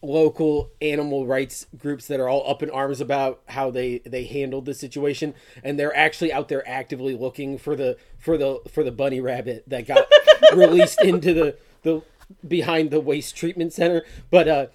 local 0.01 0.71
animal 0.81 1.27
rights 1.27 1.67
groups 1.77 2.07
that 2.07 2.21
are 2.21 2.29
all 2.29 2.49
up 2.49 2.63
in 2.63 2.71
arms 2.71 3.01
about 3.01 3.43
how 3.49 3.71
they 3.71 3.99
they 4.07 4.25
handled 4.25 4.65
the 4.65 4.75
situation 4.75 5.35
and 5.65 5.79
they're 5.79 5.95
actually 5.97 6.33
out 6.33 6.49
there 6.49 6.67
actively 6.69 7.15
looking 7.15 7.59
for 7.59 7.77
the 7.77 7.97
for 8.19 8.39
the 8.39 8.61
for 8.71 8.83
the 8.85 8.93
bunny 8.93 9.21
rabbit 9.21 9.65
that 9.67 9.87
got 9.87 10.07
released 10.55 11.03
into 11.03 11.35
the 11.35 11.57
the 11.83 12.03
behind 12.47 12.91
the 12.91 13.01
waste 13.01 13.37
treatment 13.37 13.73
center 13.73 14.03
but 14.31 14.49
uh 14.49 14.67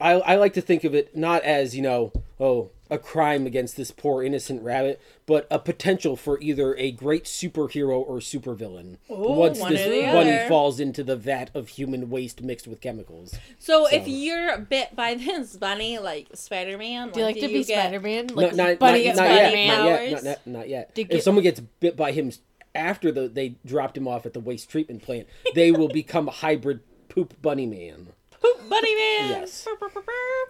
I, 0.00 0.12
I 0.12 0.36
like 0.36 0.52
to 0.54 0.60
think 0.60 0.84
of 0.84 0.94
it 0.94 1.16
not 1.16 1.42
as 1.42 1.74
you 1.74 1.82
know 1.82 2.12
oh 2.38 2.70
a 2.90 2.98
crime 2.98 3.46
against 3.46 3.76
this 3.76 3.90
poor 3.90 4.22
innocent 4.22 4.62
rabbit 4.62 5.00
but 5.26 5.46
a 5.50 5.58
potential 5.58 6.16
for 6.16 6.40
either 6.40 6.74
a 6.76 6.90
great 6.90 7.24
superhero 7.24 7.98
or 7.98 8.18
supervillain 8.18 8.96
once 9.08 9.60
one 9.60 9.72
this 9.72 9.86
or 9.86 10.12
bunny 10.12 10.30
other. 10.30 10.48
falls 10.48 10.80
into 10.80 11.04
the 11.04 11.16
vat 11.16 11.50
of 11.54 11.68
human 11.68 12.08
waste 12.08 12.42
mixed 12.42 12.66
with 12.66 12.80
chemicals 12.80 13.36
So, 13.58 13.86
if 13.86 14.08
you're 14.08 14.58
bit 14.58 14.96
by 14.96 15.14
this 15.14 15.56
bunny, 15.56 15.98
like 15.98 16.28
Spider 16.34 16.78
Man, 16.78 17.10
Do 17.10 17.20
you 17.20 17.26
like 17.26 17.40
to 17.40 17.48
be 17.48 17.62
Spider 17.62 18.00
Man? 18.00 18.28
Like 18.28 18.54
no, 18.54 18.64
not, 18.68 18.78
Bunny 18.78 18.98
not, 18.98 19.04
gets 19.04 19.18
not 19.18 19.28
yet, 19.28 19.66
not 19.66 19.84
yet, 19.84 20.12
not, 20.12 20.24
not, 20.24 20.46
not 20.46 20.68
yet. 20.68 20.94
Did 20.94 21.12
if 21.12 21.22
someone 21.22 21.42
gets 21.42 21.60
bit 21.60 21.96
by 21.96 22.12
him 22.12 22.32
after 22.74 23.10
the 23.12 23.28
they 23.28 23.56
dropped 23.66 23.96
him 23.96 24.08
off 24.08 24.24
at 24.24 24.32
the 24.32 24.40
waste 24.40 24.70
treatment 24.70 25.02
plant, 25.02 25.26
they 25.54 25.70
will 25.70 25.88
become 25.88 26.28
a 26.28 26.30
hybrid 26.30 26.80
poop 27.08 27.40
bunny 27.42 27.66
man. 27.66 28.08
Poop 28.40 28.68
Bunny 28.68 28.94
Man. 28.94 29.30
Yes. 29.30 29.66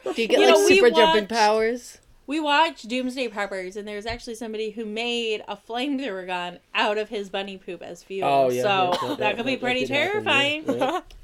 Do 0.05 0.11
you 0.23 0.29
get 0.29 0.41
You 0.41 0.47
like 0.47 0.55
know, 0.57 0.65
we 0.65 0.75
super 0.75 0.91
jumping 0.91 1.23
watched- 1.23 1.29
powers? 1.31 1.99
We 2.27 2.39
watched 2.41 2.87
Doomsday 2.87 3.29
Preppers, 3.29 3.77
and 3.77 3.89
there's 3.89 4.05
actually 4.05 4.35
somebody 4.35 4.71
who 4.73 4.85
made 4.85 5.43
a 5.49 5.57
flamethrower 5.57 6.27
gun 6.27 6.59
out 6.75 6.99
of 6.99 7.09
his 7.09 7.31
bunny 7.31 7.57
poop 7.57 7.83
as 7.83 8.03
fuel. 8.03 8.29
Oh, 8.29 8.51
yeah, 8.51 8.63
so 8.63 8.69
yeah, 8.69 9.09
yeah, 9.11 9.15
that 9.17 9.37
could 9.39 9.47
be 9.47 9.53
that- 9.55 9.61
that 9.63 9.67
pretty 9.67 9.81
did 9.87 9.91
happen, 9.91 10.25
yeah, 10.27 10.63
terrifying. 10.63 11.03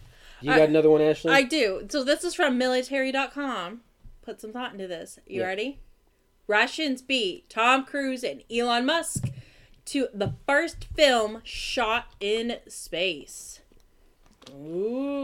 You 0.40 0.50
got 0.54 0.68
another 0.68 0.90
one, 0.90 1.00
Ashley? 1.00 1.32
I 1.32 1.42
do. 1.42 1.86
So 1.88 2.04
this 2.04 2.22
is 2.24 2.34
from 2.34 2.58
military.com. 2.58 3.80
Put 4.22 4.40
some 4.42 4.52
thought 4.52 4.72
into 4.72 4.86
this. 4.86 5.18
You 5.26 5.40
Yeah. 5.40 5.46
ready? 5.46 5.78
Russians 6.46 7.00
beat 7.02 7.48
Tom 7.48 7.84
Cruise 7.86 8.22
and 8.22 8.42
Elon 8.50 8.84
Musk 8.84 9.28
to 9.86 10.08
the 10.12 10.34
first 10.46 10.84
film 10.94 11.40
shot 11.44 12.06
in 12.20 12.56
space. 12.68 13.60
Ooh, 14.50 14.54
Ooh. 14.54 15.23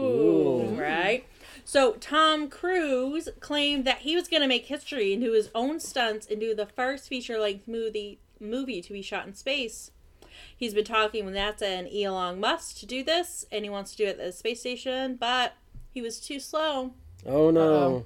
So 1.71 1.93
Tom 1.93 2.49
Cruise 2.49 3.29
claimed 3.39 3.85
that 3.85 3.99
he 3.99 4.13
was 4.13 4.27
going 4.27 4.41
to 4.41 4.47
make 4.49 4.65
history 4.65 5.13
and 5.13 5.23
do 5.23 5.31
his 5.31 5.49
own 5.55 5.79
stunts 5.79 6.27
and 6.29 6.37
do 6.37 6.53
the 6.53 6.65
first 6.65 7.07
feature-length 7.07 7.65
movie 7.65 8.19
movie 8.41 8.81
to 8.81 8.91
be 8.91 9.01
shot 9.01 9.25
in 9.25 9.33
space. 9.33 9.91
He's 10.57 10.73
been 10.73 10.83
talking 10.83 11.23
with 11.23 11.33
NASA 11.33 11.61
and 11.61 11.87
Elon 11.87 12.41
Musk 12.41 12.79
to 12.79 12.85
do 12.85 13.05
this, 13.05 13.45
and 13.53 13.63
he 13.63 13.69
wants 13.69 13.91
to 13.91 13.97
do 13.97 14.03
it 14.03 14.09
at 14.09 14.17
the 14.17 14.33
space 14.33 14.59
station, 14.59 15.15
but 15.15 15.53
he 15.89 16.01
was 16.01 16.19
too 16.19 16.41
slow. 16.41 16.91
oh 17.25 17.51
no! 17.51 18.03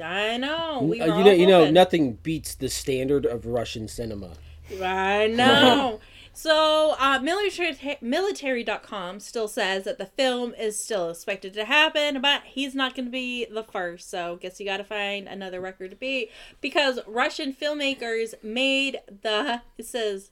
I 0.00 0.36
know. 0.36 0.82
We 0.82 1.00
Uh, 1.00 1.18
you 1.18 1.24
know, 1.24 1.32
you 1.32 1.46
know, 1.48 1.68
nothing 1.68 2.12
beats 2.12 2.54
the 2.54 2.68
standard 2.68 3.26
of 3.26 3.44
Russian 3.44 3.88
cinema. 3.88 4.34
I 4.80 5.26
know. 5.26 5.98
so, 6.42 6.94
uh, 6.98 7.18
military, 7.18 7.98
military.com 8.00 9.20
still 9.20 9.46
says 9.46 9.84
that 9.84 9.98
the 9.98 10.06
film 10.06 10.54
is 10.54 10.82
still 10.82 11.10
expected 11.10 11.52
to 11.52 11.66
happen, 11.66 12.22
but 12.22 12.44
he's 12.46 12.74
not 12.74 12.94
going 12.94 13.04
to 13.04 13.10
be 13.10 13.44
the 13.44 13.62
first. 13.62 14.08
So, 14.08 14.36
guess 14.36 14.58
you 14.58 14.64
got 14.64 14.78
to 14.78 14.84
find 14.84 15.28
another 15.28 15.60
record 15.60 15.90
to 15.90 15.96
beat 15.96 16.30
because 16.62 16.98
Russian 17.06 17.52
filmmakers 17.52 18.32
made 18.42 19.00
the 19.20 19.60
it 19.76 19.84
says 19.84 20.30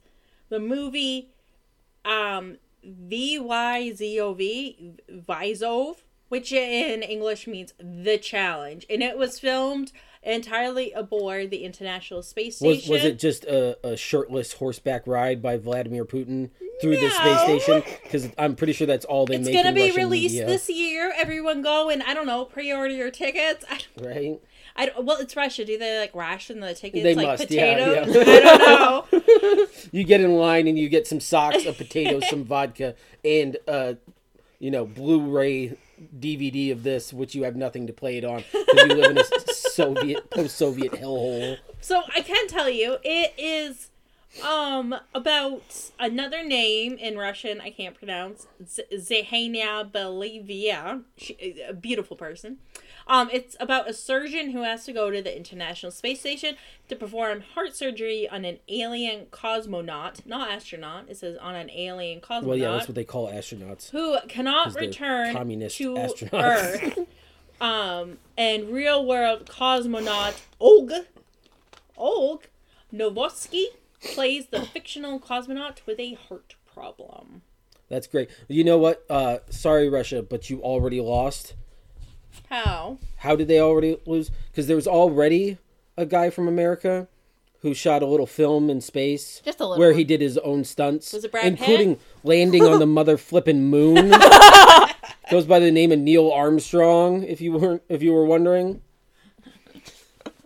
the 0.49 0.59
movie 0.59 1.29
um 2.03 2.57
VYZOV 2.83 3.93
Vizov, 5.27 5.97
which 6.29 6.51
in 6.51 7.03
English 7.03 7.45
means 7.45 7.75
the 7.79 8.17
challenge, 8.17 8.87
and 8.89 9.03
it 9.03 9.15
was 9.15 9.39
filmed 9.39 9.91
entirely 10.23 10.91
aboard 10.91 11.49
the 11.49 11.63
International 11.63 12.21
Space 12.21 12.59
Was 12.61 12.79
Station. 12.79 12.93
was 12.93 13.03
it 13.05 13.19
just 13.19 13.45
a, 13.45 13.77
a 13.87 13.95
shirtless 13.97 14.53
horseback 14.53 15.07
ride 15.07 15.41
by 15.41 15.57
Vladimir 15.57 16.05
Putin 16.05 16.49
through 16.81 16.97
the 16.97 17.09
space 17.09 17.41
station? 17.63 17.83
Because 18.03 18.29
I'm 18.37 18.55
pretty 18.55 18.73
sure 18.73 18.85
that's 18.87 19.05
all 19.05 19.25
they 19.25 19.35
It's 19.35 19.45
make. 19.45 19.55
gonna 19.55 19.69
in 19.69 19.75
be 19.75 19.81
Russian 19.83 19.95
released 20.03 20.33
media, 20.35 20.47
this 20.47 20.69
year. 20.69 21.13
Everyone 21.17 21.61
go 21.61 21.89
and 21.89 22.03
I 22.03 22.13
don't 22.13 22.25
know, 22.27 22.45
pre-order 22.45 22.93
your 22.93 23.11
tickets. 23.11 23.63
I, 23.69 23.79
right? 24.01 24.39
I 24.75 24.91
well, 24.99 25.17
it's 25.19 25.35
Russia. 25.35 25.65
Do 25.65 25.77
they 25.77 25.99
like 25.99 26.13
ration 26.15 26.59
the 26.59 26.73
tickets 26.73 27.03
They 27.03 27.15
like 27.15 27.25
must, 27.39 27.49
yeah, 27.51 27.73
potatoes? 27.95 28.15
yeah. 28.15 28.23
I 28.53 28.57
don't 28.57 29.11
know. 29.13 29.65
You 29.91 30.03
get 30.03 30.21
in 30.21 30.35
line 30.35 30.67
and 30.67 30.77
you 30.77 30.87
get 30.89 31.07
some 31.07 31.19
socks, 31.19 31.65
a 31.65 31.73
potato, 31.73 32.19
some 32.29 32.43
vodka, 32.45 32.95
and 33.25 33.57
uh, 33.67 33.93
you 34.59 34.69
know, 34.69 34.85
Blu-ray 34.85 35.77
DVD 36.17 36.71
of 36.71 36.83
this, 36.83 37.11
which 37.11 37.33
you 37.33 37.43
have 37.43 37.55
nothing 37.55 37.87
to 37.87 37.93
play 37.93 38.17
it 38.17 38.23
on 38.25 38.43
because 38.51 38.89
you 38.89 38.95
live 38.95 39.11
in 39.11 39.17
a 39.17 39.23
Soviet, 39.83 40.29
post-Soviet 40.29 40.91
hellhole. 40.93 41.57
So 41.81 42.03
I 42.15 42.21
can 42.21 42.47
tell 42.47 42.69
you, 42.69 42.97
it 43.03 43.33
is 43.37 43.89
um 44.45 44.95
about 45.15 45.89
another 45.99 46.43
name 46.43 46.93
in 46.97 47.17
Russian 47.17 47.59
I 47.61 47.71
can't 47.71 47.95
pronounce. 47.95 48.45
Zehania 48.63 49.91
Bolivia, 49.91 51.01
she, 51.17 51.61
a 51.67 51.73
beautiful 51.73 52.15
person. 52.15 52.57
Um, 53.07 53.27
it's 53.33 53.55
about 53.59 53.89
a 53.89 53.93
surgeon 53.93 54.51
who 54.51 54.61
has 54.61 54.85
to 54.85 54.93
go 54.93 55.09
to 55.09 55.19
the 55.19 55.35
International 55.35 55.91
Space 55.91 56.19
Station 56.19 56.55
to 56.89 56.95
perform 56.95 57.41
heart 57.41 57.75
surgery 57.75 58.29
on 58.29 58.45
an 58.45 58.59
alien 58.67 59.25
cosmonaut, 59.31 60.23
not 60.27 60.51
astronaut. 60.51 61.05
It 61.09 61.17
says 61.17 61.35
on 61.37 61.55
an 61.55 61.71
alien 61.71 62.21
cosmonaut 62.21 62.43
Well, 62.43 62.57
yeah, 62.57 62.71
that's 62.73 62.87
what 62.87 62.93
they 62.93 63.03
call 63.03 63.27
astronauts. 63.31 63.89
who 63.89 64.15
cannot 64.27 64.75
return 64.75 65.33
communist 65.33 65.77
to 65.77 65.95
astronauts. 65.95 66.33
Earth. 66.33 66.99
um, 67.61 68.17
and 68.37 68.69
real 68.69 69.05
world 69.05 69.45
cosmonaut 69.47 70.35
Og 70.59 70.91
Og 71.97 72.43
Novoski 72.93 73.65
plays 74.13 74.47
the 74.47 74.61
fictional 74.61 75.19
cosmonaut 75.19 75.85
with 75.85 75.99
a 75.99 76.13
heart 76.13 76.55
problem. 76.73 77.41
That's 77.89 78.07
great. 78.07 78.29
You 78.47 78.63
know 78.63 78.77
what? 78.77 79.03
Uh, 79.09 79.39
sorry, 79.49 79.89
Russia, 79.89 80.21
but 80.21 80.49
you 80.49 80.61
already 80.61 81.01
lost. 81.01 81.55
How? 82.49 82.97
How 83.17 83.35
did 83.35 83.47
they 83.47 83.59
already 83.59 83.97
lose? 84.05 84.31
Because 84.51 84.67
there 84.67 84.75
was 84.75 84.87
already 84.87 85.57
a 85.97 86.05
guy 86.05 86.29
from 86.29 86.47
America 86.47 87.07
who 87.61 87.73
shot 87.73 88.01
a 88.01 88.05
little 88.05 88.27
film 88.27 88.69
in 88.69 88.79
space, 88.79 89.41
Just 89.43 89.59
a 89.59 89.65
little 89.65 89.79
where 89.79 89.89
one. 89.89 89.97
he 89.97 90.03
did 90.05 90.21
his 90.21 90.37
own 90.39 90.63
stunts, 90.63 91.11
Was 91.11 91.25
it 91.25 91.31
Brad 91.31 91.45
including 91.45 91.97
landing 92.23 92.63
on 92.63 92.79
the 92.79 92.85
mother 92.99 93.17
flipping 93.17 93.65
moon. 93.69 94.13
Goes 95.29 95.45
by 95.45 95.59
the 95.59 95.71
name 95.71 95.91
of 95.91 95.99
Neil 95.99 96.31
Armstrong. 96.31 97.23
If 97.23 97.39
you 97.39 97.53
weren't, 97.53 97.83
if 97.87 98.01
you 98.01 98.13
were 98.13 98.25
wondering, 98.25 98.81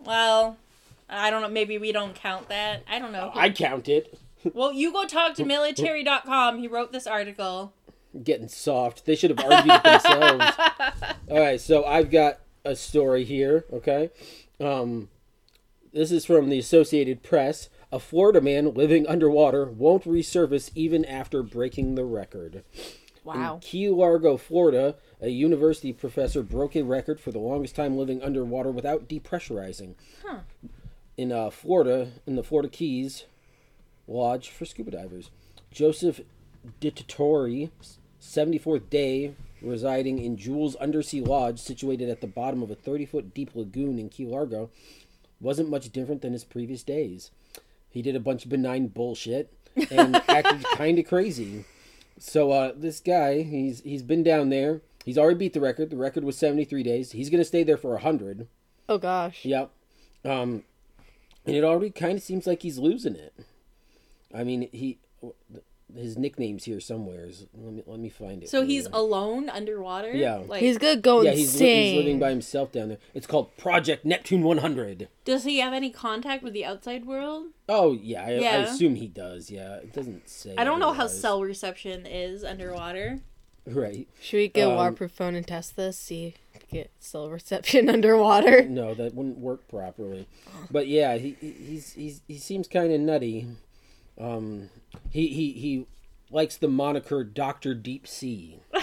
Well, 0.04 0.58
I 1.10 1.30
don't 1.30 1.42
know. 1.42 1.48
Maybe 1.50 1.78
we 1.78 1.92
don't 1.92 2.14
count 2.16 2.50
that. 2.50 2.84
I 2.90 3.00
don't 3.00 3.12
know. 3.14 3.32
I 3.34 3.50
count 3.50 3.88
it. 3.88 4.18
well, 4.54 4.74
you 4.74 4.92
go 4.92 5.06
talk 5.06 5.36
to 5.36 5.46
military.com. 5.46 6.60
He 6.60 6.68
wrote 6.68 6.92
this 6.92 7.08
article. 7.08 7.74
Getting 8.24 8.50
soft. 8.50 9.06
They 9.06 9.16
should 9.16 9.30
have 9.32 9.40
argued 9.40 9.84
themselves. 9.84 10.56
All 11.30 11.40
right, 11.40 11.60
so 11.62 11.86
I've 11.86 12.12
got 12.12 12.40
a 12.66 12.76
story 12.76 13.24
here. 13.24 13.66
Okay, 13.72 14.12
um, 14.60 15.08
This 15.94 16.12
is 16.12 16.26
from 16.26 16.50
the 16.50 16.60
Associated 16.60 17.24
Press. 17.24 17.70
A 17.92 18.00
Florida 18.00 18.42
man 18.42 18.74
living 18.74 19.08
underwater 19.08 19.66
won't 19.66 20.04
resurface 20.04 20.72
even 20.76 21.06
after 21.06 21.42
breaking 21.42 21.96
the 21.96 22.04
record. 22.06 22.64
Wow. 23.24 23.56
In 23.56 23.60
Key 23.62 23.90
Largo, 23.90 24.38
Florida, 24.38 24.96
a 25.22 25.30
university 25.30 25.94
professor 25.94 26.44
broke 26.44 26.76
a 26.76 26.84
record 26.84 27.20
for 27.20 27.32
the 27.32 27.40
longest 27.40 27.76
time 27.76 27.98
living 27.98 28.22
underwater 28.22 28.72
without 28.72 29.08
depressurizing. 29.08 29.96
In 31.16 31.32
uh, 31.32 31.50
Florida, 31.50 32.10
in 32.26 32.36
the 32.36 32.44
Florida 32.44 32.70
Keys 32.70 33.26
Lodge 34.08 34.50
for 34.50 34.66
scuba 34.66 34.92
divers, 34.92 35.30
Joseph 35.72 36.20
Dituri, 36.82 37.70
74th 38.22 38.90
day, 38.90 39.36
residing 39.62 40.20
in 40.20 40.38
Jules 40.38 40.76
Undersea 40.76 41.22
Lodge, 41.22 41.60
situated 41.60 42.10
at 42.10 42.22
the 42.22 42.28
bottom 42.28 42.62
of 42.62 42.72
a 42.72 42.76
30 42.76 43.06
foot 43.06 43.34
deep 43.34 43.56
lagoon 43.56 44.00
in 44.00 44.10
Key 44.10 44.26
Largo, 44.26 44.70
wasn't 45.40 45.70
much 45.70 45.92
different 45.92 46.22
than 46.22 46.34
his 46.34 46.44
previous 46.44 46.84
days. 46.84 47.32
He 47.90 48.02
did 48.02 48.16
a 48.16 48.20
bunch 48.20 48.44
of 48.44 48.50
benign 48.50 48.88
bullshit 48.88 49.54
and 49.92 50.16
acted 50.28 50.64
kind 50.76 50.98
of 51.00 51.06
crazy. 51.06 51.66
So 52.18 52.52
uh, 52.52 52.74
this 52.76 53.00
guy, 53.00 53.42
he's 53.44 53.82
he's 53.82 54.04
been 54.04 54.24
down 54.24 54.50
there. 54.50 54.82
He's 55.06 55.18
already 55.18 55.38
beat 55.38 55.54
the 55.54 55.60
record. 55.62 55.90
The 55.90 55.98
record 55.98 56.24
was 56.24 56.38
73 56.38 56.84
days. 56.84 57.12
He's 57.12 57.30
gonna 57.30 57.44
stay 57.44 57.64
there 57.64 57.78
for 57.78 57.92
100. 57.92 58.48
Oh 58.88 58.98
gosh. 58.98 59.44
Yep. 59.44 59.72
Um, 60.26 60.64
and 61.46 61.56
it 61.56 61.64
already 61.64 61.90
kind 61.90 62.18
of 62.18 62.24
seems 62.24 62.48
like 62.48 62.62
he's 62.62 62.78
losing 62.78 63.16
it. 63.16 63.34
I 64.34 64.44
mean, 64.44 64.70
he 64.72 65.00
his 65.96 66.18
nickname's 66.18 66.64
here 66.66 66.80
somewhere. 66.80 67.28
Let 67.54 67.74
me 67.74 67.84
let 67.86 68.00
me 68.00 68.10
find 68.10 68.44
it. 68.44 68.50
So 68.50 68.64
he's 68.66 68.86
you. 68.86 68.90
alone 68.94 69.50
underwater. 69.50 70.12
Yeah. 70.12 70.38
Like, 70.48 70.62
He's 70.62 70.78
good 70.78 71.02
gonna 71.04 71.22
go 71.22 71.22
yeah, 71.22 71.32
he's, 71.32 71.60
li- 71.60 71.86
he's 71.92 71.98
living 71.98 72.20
by 72.20 72.30
himself 72.30 72.72
down 72.72 72.90
there. 72.90 72.98
It's 73.14 73.28
called 73.28 73.56
Project 73.58 74.04
Neptune 74.06 74.44
100. 74.44 75.08
does 75.26 75.44
he 75.44 75.60
have 75.60 75.74
any 75.74 75.90
contact 75.92 76.44
with 76.44 76.54
the 76.54 76.66
outside 76.66 77.06
world? 77.06 77.48
Oh 77.70 77.94
yeah, 77.94 78.24
I, 78.24 78.32
I 78.32 78.58
assume 78.64 78.96
he 78.96 79.08
does. 79.08 79.50
Yeah, 79.52 79.76
it 79.76 79.94
doesn't 79.94 80.28
say. 80.30 80.56
I 80.58 80.64
don't 80.64 80.80
know 80.80 80.94
how 80.94 81.08
cell 81.08 81.42
reception 81.42 82.06
is 82.06 82.44
underwater. 82.44 83.20
Right. 83.66 84.10
Should 84.22 84.38
we 84.38 84.48
get 84.50 84.68
a 84.68 84.72
Um, 84.72 84.76
waterproof 84.76 85.12
phone 85.12 85.36
and 85.36 85.48
test 85.48 85.78
this? 85.78 85.98
See 85.98 86.36
if 86.54 86.62
we 86.70 86.80
get 86.80 86.92
cell 87.00 87.30
reception 87.30 87.90
underwater. 87.96 88.64
No, 88.66 88.94
that 88.94 89.14
wouldn't 89.16 89.38
work 89.38 89.70
properly. 89.70 90.28
But 90.70 90.88
yeah, 90.88 91.16
he 91.16 91.38
he- 91.40 91.52
he's 91.52 91.94
he's 91.94 92.22
he 92.28 92.38
seems 92.40 92.68
kind 92.68 92.92
of 92.92 93.00
nutty. 93.00 93.48
Um, 94.20 94.70
he 95.10 95.28
he 95.28 95.52
he 95.54 95.88
likes 96.30 96.58
the 96.58 96.68
moniker 96.68 97.24
Doctor 97.24 97.74
Deep 97.74 98.08
Sea. 98.08 98.60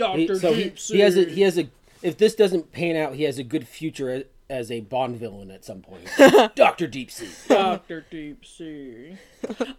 He, 0.00 0.34
so 0.34 0.52
he, 0.54 0.68
he 0.68 1.00
has 1.00 1.16
a 1.16 1.24
he 1.24 1.42
has 1.42 1.58
a 1.58 1.68
if 2.02 2.16
this 2.16 2.34
doesn't 2.34 2.72
pan 2.72 2.96
out, 2.96 3.14
he 3.14 3.24
has 3.24 3.38
a 3.38 3.42
good 3.42 3.66
future 3.66 4.10
as, 4.10 4.24
as 4.48 4.70
a 4.70 4.80
Bond 4.80 5.16
villain 5.16 5.50
at 5.50 5.64
some 5.64 5.80
point. 5.80 6.08
Doctor 6.54 6.86
Deep 6.86 7.10
Sea. 7.10 7.28
Doctor 7.48 8.04
Deep 8.10 8.44
Sea. 8.44 9.16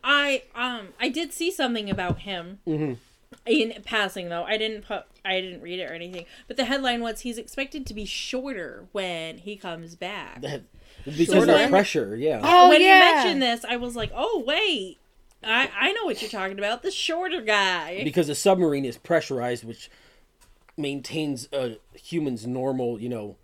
I 0.03 0.43
um 0.55 0.89
I 0.99 1.09
did 1.09 1.33
see 1.33 1.51
something 1.51 1.89
about 1.89 2.19
him. 2.19 2.59
In 3.45 3.73
passing 3.85 4.29
though, 4.29 4.43
I 4.43 4.57
didn't 4.57 4.85
put 4.85 5.03
I 5.23 5.39
didn't 5.39 5.61
read 5.61 5.79
it 5.79 5.89
or 5.89 5.93
anything. 5.93 6.25
But 6.47 6.57
the 6.57 6.65
headline 6.65 7.01
was 7.01 7.21
he's 7.21 7.37
expected 7.37 7.85
to 7.87 7.93
be 7.93 8.05
shorter 8.05 8.85
when 8.91 9.39
he 9.39 9.55
comes 9.55 9.95
back. 9.95 10.41
Because 11.05 11.27
Shorter? 11.27 11.53
of 11.53 11.69
pressure. 11.69 12.15
Yeah. 12.15 12.41
Oh 12.43 12.69
when 12.69 12.81
yeah. 12.81 12.93
you 12.93 13.15
mentioned 13.15 13.41
this, 13.41 13.65
I 13.65 13.77
was 13.77 13.95
like, 13.95 14.11
"Oh 14.13 14.43
wait, 14.45 14.97
I 15.43 15.69
I 15.77 15.91
know 15.93 16.05
what 16.05 16.21
you're 16.21 16.31
talking 16.31 16.57
about. 16.57 16.83
The 16.83 16.91
shorter 16.91 17.41
guy." 17.41 18.03
because 18.03 18.29
a 18.29 18.35
submarine 18.35 18.85
is 18.85 18.97
pressurized, 18.97 19.63
which 19.63 19.89
maintains 20.77 21.47
a 21.51 21.77
human's 21.93 22.47
normal, 22.47 22.99
you 22.99 23.09
know, 23.09 23.37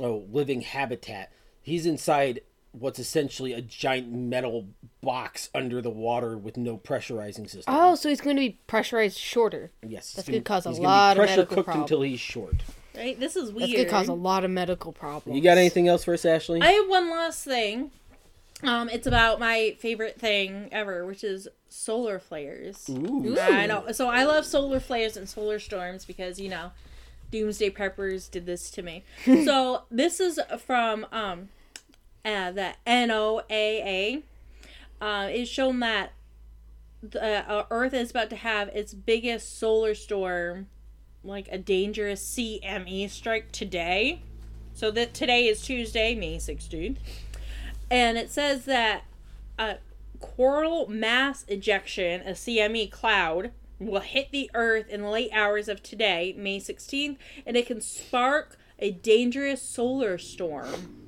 uh, 0.00 0.10
living 0.10 0.60
habitat. 0.60 1.32
He's 1.62 1.86
inside 1.86 2.40
what's 2.72 2.98
essentially 2.98 3.52
a 3.52 3.62
giant 3.62 4.12
metal 4.12 4.66
box 5.00 5.48
under 5.54 5.80
the 5.80 5.90
water 5.90 6.36
with 6.36 6.56
no 6.56 6.76
pressurizing 6.76 7.48
system. 7.48 7.64
Oh, 7.66 7.94
so 7.94 8.08
he's 8.08 8.20
going 8.20 8.36
to 8.36 8.40
be 8.40 8.58
pressurized 8.66 9.18
shorter. 9.18 9.70
yes, 9.86 10.12
that's 10.12 10.28
he's 10.28 10.34
gonna 10.34 10.42
cause 10.44 10.66
a 10.66 10.70
he's 10.70 10.78
gonna 10.78 10.86
be 10.88 10.92
lot 10.92 11.16
of 11.16 11.20
pressure 11.22 11.36
medical 11.36 11.54
cooked 11.56 11.66
prob- 11.66 11.80
until 11.80 12.02
he's 12.02 12.20
short. 12.20 12.56
Right? 12.96 13.18
This 13.18 13.36
is 13.36 13.52
weird. 13.52 13.70
That's 13.70 13.82
could 13.82 13.88
cause 13.88 14.08
a 14.08 14.14
lot 14.14 14.44
of 14.44 14.50
medical 14.50 14.92
problems. 14.92 15.36
You 15.36 15.42
got 15.42 15.58
anything 15.58 15.88
else 15.88 16.04
for 16.04 16.14
us, 16.14 16.24
Ashley? 16.24 16.60
I 16.62 16.72
have 16.72 16.88
one 16.88 17.10
last 17.10 17.44
thing. 17.44 17.90
Um, 18.62 18.88
it's 18.88 19.06
about 19.06 19.38
my 19.38 19.76
favorite 19.78 20.18
thing 20.18 20.68
ever, 20.72 21.04
which 21.04 21.22
is 21.22 21.46
solar 21.68 22.18
flares. 22.18 22.88
Ooh. 22.88 23.38
I 23.38 23.66
know. 23.66 23.92
So 23.92 24.08
I 24.08 24.24
love 24.24 24.46
solar 24.46 24.80
flares 24.80 25.16
and 25.16 25.28
solar 25.28 25.58
storms 25.58 26.04
because 26.04 26.40
you 26.40 26.48
know, 26.48 26.72
doomsday 27.30 27.70
preppers 27.70 28.30
did 28.30 28.46
this 28.46 28.70
to 28.72 28.82
me. 28.82 29.04
so 29.24 29.82
this 29.90 30.20
is 30.20 30.40
from 30.64 31.06
um, 31.12 31.50
uh, 32.24 32.50
the 32.52 32.74
NOAA. 32.86 34.22
Uh, 35.00 35.28
it's 35.30 35.50
shown 35.50 35.80
that 35.80 36.12
the 37.02 37.50
uh, 37.50 37.66
Earth 37.70 37.92
is 37.92 38.10
about 38.10 38.30
to 38.30 38.36
have 38.36 38.68
its 38.68 38.94
biggest 38.94 39.58
solar 39.58 39.94
storm, 39.94 40.68
like 41.26 41.48
a 41.50 41.58
dangerous 41.58 42.22
CME 42.22 43.10
strike 43.10 43.52
today. 43.52 44.22
So 44.74 44.90
that 44.90 45.14
today 45.14 45.46
is 45.46 45.62
Tuesday, 45.62 46.14
May 46.14 46.38
sixteenth, 46.38 46.98
and 47.90 48.18
it 48.18 48.30
says 48.30 48.66
that 48.66 49.04
a 49.58 49.76
coronal 50.20 50.86
mass 50.86 51.46
ejection, 51.48 52.20
a 52.22 52.32
CME 52.32 52.90
cloud, 52.90 53.52
will 53.78 54.00
hit 54.00 54.30
the 54.32 54.50
Earth 54.52 54.88
in 54.88 55.00
the 55.00 55.08
late 55.08 55.30
hours 55.32 55.68
of 55.68 55.82
today, 55.82 56.34
May 56.36 56.58
sixteenth, 56.58 57.18
and 57.46 57.56
it 57.56 57.66
can 57.66 57.80
spark 57.80 58.58
a 58.78 58.90
dangerous 58.90 59.62
solar 59.62 60.18
storm. 60.18 61.05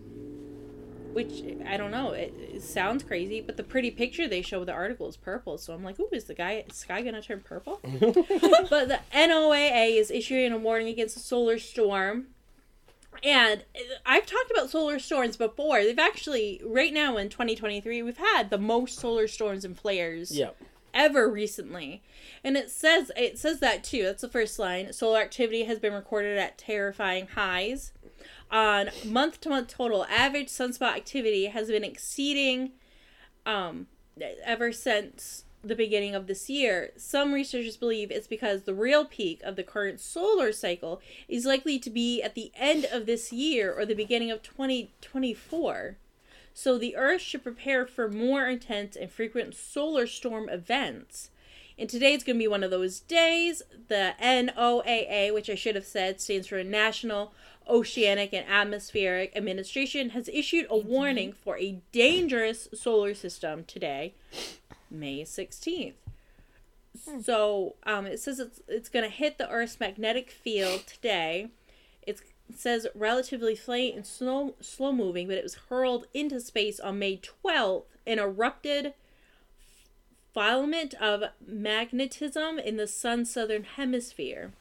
Which 1.13 1.43
I 1.67 1.77
don't 1.77 1.91
know. 1.91 2.11
It, 2.13 2.35
it 2.39 2.63
sounds 2.63 3.03
crazy, 3.03 3.41
but 3.41 3.57
the 3.57 3.63
pretty 3.65 3.91
picture 3.91 4.29
they 4.29 4.43
show 4.43 4.59
with 4.61 4.67
the 4.67 4.73
article 4.75 5.09
is 5.09 5.17
purple. 5.17 5.59
So 5.59 5.73
I'm 5.75 5.83
like, 5.83 5.99
ooh, 5.99 6.09
is 6.13 6.25
the 6.25 6.35
guy 6.35 6.65
sky 6.71 7.03
gonna 7.03 7.23
turn 7.23 7.41
purple? 7.41 7.81
but 7.83 8.89
the 8.89 9.01
NOAA 9.13 9.99
is 9.99 10.11
issuing 10.11 10.53
a 10.53 10.59
warning 10.59 10.89
against 10.89 11.17
a 11.17 11.21
solar 11.21 11.59
storm. 11.59 12.27
And 13.25 13.65
uh, 13.75 13.81
I've 14.07 14.27
talked 14.27 14.51
about 14.51 14.71
solar 14.71 14.99
storms 14.99 15.37
before. 15.37 15.83
They've 15.83 15.99
actually, 15.99 16.61
right 16.65 16.93
now 16.93 17.17
in 17.17 17.29
2023, 17.31 18.03
we've 18.03 18.17
had 18.19 18.51
the 18.51 18.59
most 18.59 18.99
solar 19.01 19.27
storms 19.27 19.65
and 19.65 19.77
flares 19.77 20.31
Yeah. 20.31 20.51
ever 20.95 21.29
recently. 21.29 22.03
And 22.45 22.57
it 22.57 22.71
says 22.71 23.11
it 23.17 23.39
says 23.39 23.59
that 23.61 23.83
too. 23.83 24.05
That's 24.05 24.23
the 24.23 24.29
first 24.29 24.59
line. 24.59 24.93
Solar 24.93 25.21
activity 25.21 25.65
has 25.65 25.81
been 25.81 25.95
recorded 25.95 26.39
at 26.39 26.59
terrifying 26.59 27.27
highs. 27.35 27.93
On 28.51 28.91
month 29.05 29.41
to 29.43 29.49
month 29.49 29.69
total, 29.69 30.07
average 30.07 30.49
sunspot 30.49 30.97
activity 30.97 31.47
has 31.47 31.69
been 31.69 31.85
exceeding 31.85 32.73
um 33.47 33.87
ever 34.45 34.73
since 34.73 35.45
the 35.63 35.75
beginning 35.75 36.15
of 36.15 36.27
this 36.27 36.49
year. 36.49 36.91
Some 36.97 37.33
researchers 37.33 37.77
believe 37.77 38.11
it's 38.11 38.27
because 38.27 38.63
the 38.63 38.75
real 38.75 39.05
peak 39.05 39.43
of 39.43 39.57
the 39.57 39.63
current 39.63 40.01
solar 40.01 40.53
cycle 40.53 41.01
is 41.29 41.45
likely 41.45 41.79
to 41.81 41.91
be 41.91 42.23
at 42.23 42.35
the 42.35 42.53
end 42.57 42.87
of 42.91 43.07
this 43.07 43.33
year 43.33 43.73
or 43.73 43.85
the 43.85 43.95
beginning 43.95 44.31
of 44.31 44.43
2024. 44.43 45.97
So 46.55 46.79
the 46.79 46.97
Earth 46.97 47.21
should 47.21 47.43
prepare 47.43 47.87
for 47.87 48.09
more 48.09 48.49
intense 48.49 48.97
and 48.97 49.11
frequent 49.11 49.55
solar 49.55 50.07
storm 50.07 50.49
events. 50.49 51.31
And 51.79 51.89
today's 51.89 52.25
going 52.25 52.37
to 52.37 52.43
be 52.43 52.49
one 52.49 52.65
of 52.65 52.73
those 52.73 52.99
days. 53.01 53.63
The 53.89 54.15
NOAA, 54.21 55.33
which 55.33 55.49
I 55.49 55.55
should 55.55 55.77
have 55.77 55.87
said 55.87 56.21
stands 56.21 56.49
for 56.49 56.63
National 56.65 57.33
Oceanic 57.69 58.33
and 58.33 58.49
Atmospheric 58.49 59.33
Administration, 59.37 60.11
has 60.11 60.29
issued 60.29 60.67
a 60.71 60.77
warning 60.77 61.33
for 61.33 61.59
a 61.59 61.81
dangerous 61.93 62.69
solar 62.75 63.15
system 63.15 63.65
today, 63.65 64.15
May 64.91 65.23
16th. 65.23 65.95
So 67.23 67.77
um, 67.85 68.07
it 68.07 68.21
says 68.21 68.41
it's, 68.41 68.61
it's 68.67 68.89
going 68.89 69.05
to 69.05 69.15
hit 69.15 69.39
the 69.39 69.49
Earth's 69.49 69.79
magnetic 69.79 70.31
field 70.31 70.87
today. 70.87 71.49
It's, 72.03 72.23
it 72.49 72.59
says 72.59 72.87
relatively 72.95 73.55
faint 73.55 73.97
and 73.97 74.07
slow, 74.07 74.55
slow 74.61 74.93
moving, 74.93 75.29
but 75.29 75.37
it 75.37 75.45
was 75.45 75.59
hurled 75.69 76.07
into 76.15 76.41
space 76.41 76.81
on 76.81 76.99
May 76.99 77.21
12th 77.45 77.85
and 78.07 78.19
erupted 78.19 78.95
filament 80.35 80.95
of 80.95 81.25
magnetism 81.47 82.59
in 82.59 82.77
the 82.77 82.87
sun's 82.87 83.33
southern 83.33 83.65
hemisphere. 83.65 84.53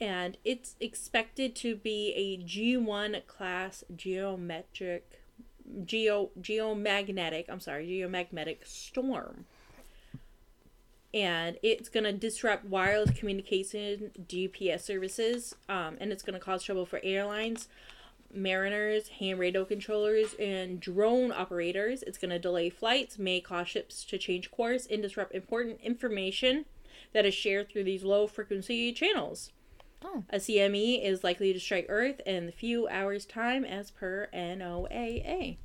And 0.00 0.36
it's 0.44 0.74
expected 0.80 1.54
to 1.56 1.76
be 1.76 2.12
a 2.14 2.38
G1 2.44 3.26
class 3.26 3.84
geometric 3.94 5.20
geo 5.84 6.30
geomagnetic, 6.40 7.46
I'm 7.48 7.60
sorry, 7.60 7.86
geomagnetic 7.86 8.66
storm. 8.66 9.46
And 11.12 11.58
it's 11.62 11.88
going 11.88 12.04
to 12.04 12.12
disrupt 12.12 12.64
wireless 12.64 13.16
communication 13.16 14.10
GPS 14.26 14.80
services 14.80 15.54
um, 15.68 15.96
and 16.00 16.10
it's 16.10 16.24
going 16.24 16.34
to 16.34 16.44
cause 16.44 16.64
trouble 16.64 16.86
for 16.86 17.00
airlines, 17.04 17.68
mariners, 18.32 19.08
hand 19.08 19.38
radio 19.38 19.64
controllers, 19.64 20.34
and 20.40 20.80
drone 20.80 21.30
operators. 21.30 22.02
It's 22.02 22.18
going 22.18 22.30
to 22.30 22.38
delay 22.40 22.68
flights, 22.68 23.16
may 23.16 23.40
cause 23.40 23.68
ships 23.68 24.04
to 24.06 24.18
change 24.18 24.50
course, 24.50 24.88
and 24.90 25.02
disrupt 25.02 25.36
important 25.36 25.80
information 25.82 26.64
that 27.12 27.24
is 27.24 27.34
shared 27.34 27.70
through 27.70 27.84
these 27.84 28.02
low 28.02 28.26
frequency 28.26 28.92
channels. 28.92 29.52
Oh. 30.02 30.24
A 30.30 30.36
CME 30.36 31.04
is 31.04 31.24
likely 31.24 31.52
to 31.52 31.60
strike 31.60 31.86
Earth 31.88 32.20
in 32.26 32.48
a 32.48 32.52
few 32.52 32.88
hours' 32.88 33.26
time, 33.26 33.64
as 33.64 33.90
per 33.90 34.28
NOAA. 34.32 35.58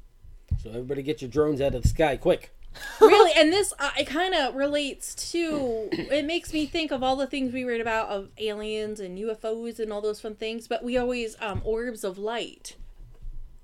So 0.62 0.70
everybody 0.70 1.04
get 1.04 1.22
your 1.22 1.30
drones 1.30 1.62
out 1.62 1.76
of 1.76 1.84
the 1.84 1.88
sky 1.88 2.18
quick. 2.18 2.54
really 3.02 3.32
and 3.36 3.52
this 3.52 3.74
uh, 3.80 3.90
it 3.98 4.06
kind 4.06 4.36
of 4.36 4.54
relates 4.54 5.16
to 5.32 5.90
it 5.92 6.24
makes 6.24 6.54
me 6.54 6.68
think 6.68 6.92
of 6.92 7.02
all 7.02 7.16
the 7.16 7.26
things 7.26 7.52
we 7.52 7.64
read 7.64 7.82
about 7.82 8.10
of 8.10 8.30
aliens 8.38 9.00
and 9.00 9.18
ufos 9.18 9.80
and 9.80 9.92
all 9.92 10.02
those 10.02 10.22
fun 10.22 10.36
things 10.36 10.68
but 10.68 10.84
we 10.84 10.96
always 10.96 11.36
um 11.42 11.64
orbs 11.66 12.04
of 12.04 12.20
light 12.20 12.76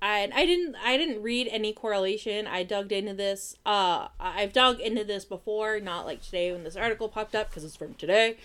and 0.02 0.32
i 0.34 0.44
didn't 0.44 0.76
i 0.84 0.96
didn't 0.96 1.22
read 1.22 1.48
any 1.50 1.72
correlation. 1.72 2.46
I 2.46 2.62
dug 2.62 2.92
into 2.92 3.14
this 3.14 3.56
uh 3.64 4.08
i've 4.20 4.52
dug 4.52 4.80
into 4.80 5.04
this 5.04 5.24
before 5.24 5.80
not 5.80 6.06
like 6.06 6.22
today 6.22 6.52
when 6.52 6.64
this 6.64 6.76
article 6.76 7.08
popped 7.08 7.34
up 7.34 7.48
because 7.48 7.64
it's 7.64 7.76
from 7.76 7.94
today. 7.94 8.36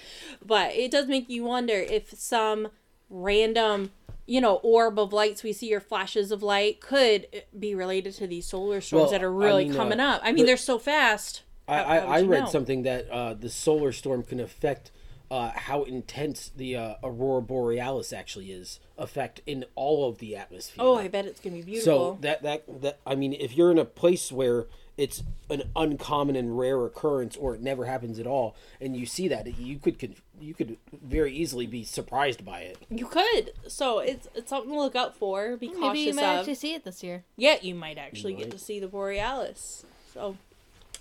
But 0.45 0.73
it 0.73 0.91
does 0.91 1.07
make 1.07 1.29
you 1.29 1.43
wonder 1.43 1.73
if 1.75 2.11
some 2.11 2.69
random 3.09 3.91
you 4.25 4.39
know 4.39 4.55
orb 4.63 4.97
of 4.97 5.11
lights 5.11 5.43
we 5.43 5.51
see 5.51 5.73
or 5.73 5.79
flashes 5.81 6.31
of 6.31 6.41
light 6.41 6.79
could 6.79 7.27
be 7.57 7.75
related 7.75 8.13
to 8.13 8.27
these 8.27 8.45
solar 8.45 8.79
storms 8.79 9.03
Well, 9.03 9.11
that 9.11 9.23
are 9.23 9.33
I 9.41 9.45
really 9.45 9.63
mean, 9.65 9.73
uh, 9.73 9.77
coming 9.77 9.99
up. 9.99 10.21
I 10.23 10.31
mean 10.31 10.45
they're 10.45 10.57
so 10.57 10.79
fast. 10.79 11.43
I, 11.67 11.83
I, 11.83 11.97
I 11.97 12.21
read 12.23 12.43
know? 12.43 12.49
something 12.49 12.83
that 12.83 13.09
uh, 13.09 13.33
the 13.33 13.49
solar 13.49 13.91
storm 13.91 14.23
can 14.23 14.39
affect 14.39 14.91
uh, 15.31 15.51
how 15.55 15.83
intense 15.83 16.51
the 16.55 16.75
uh, 16.75 16.95
aurora 17.03 17.41
borealis 17.41 18.11
actually 18.13 18.51
is 18.51 18.79
affect 18.97 19.41
in 19.47 19.63
all 19.75 20.07
of 20.07 20.19
the 20.19 20.35
atmosphere. 20.35 20.83
oh 20.85 20.97
i 20.97 21.07
bet 21.07 21.25
it's 21.25 21.39
gonna 21.39 21.55
be 21.55 21.61
beautiful 21.63 22.15
so 22.15 22.17
that 22.21 22.43
that 22.43 22.81
that 22.81 22.99
I 23.07 23.15
mean, 23.15 23.33
if 23.33 23.55
you're 23.57 23.71
in 23.71 23.79
a 23.79 23.85
place 23.85 24.31
where 24.31 24.67
it's 24.97 25.23
an 25.49 25.63
uncommon 25.75 26.35
and 26.35 26.59
rare 26.59 26.85
occurrence, 26.85 27.35
or 27.37 27.55
it 27.55 27.61
never 27.61 27.85
happens 27.85 28.19
at 28.19 28.27
all, 28.27 28.55
and 28.81 28.95
you 28.95 29.05
see 29.05 29.27
that, 29.29 29.57
you 29.57 29.79
could 29.79 29.97
conf- 29.97 30.21
you 30.39 30.53
could 30.53 30.77
very 30.91 31.33
easily 31.33 31.65
be 31.65 31.83
surprised 31.85 32.43
by 32.45 32.59
it. 32.61 32.77
you 32.89 33.05
could 33.07 33.53
so 33.67 33.99
it's 33.99 34.27
it's 34.35 34.49
something 34.49 34.71
to 34.71 34.77
look 34.77 34.95
out 34.95 35.15
for 35.15 35.55
be 35.57 35.67
cautious. 35.67 35.81
Maybe 35.81 35.99
you 36.01 36.13
might 36.13 36.23
of 36.33 36.39
actually 36.39 36.55
see 36.55 36.73
it 36.73 36.83
this 36.83 37.01
year. 37.03 37.23
yeah 37.37 37.55
you 37.61 37.73
might 37.73 37.97
actually 37.97 38.33
get 38.33 38.47
might. 38.47 38.51
to 38.51 38.59
see 38.59 38.79
the 38.81 38.87
borealis 38.87 39.85
so 40.13 40.35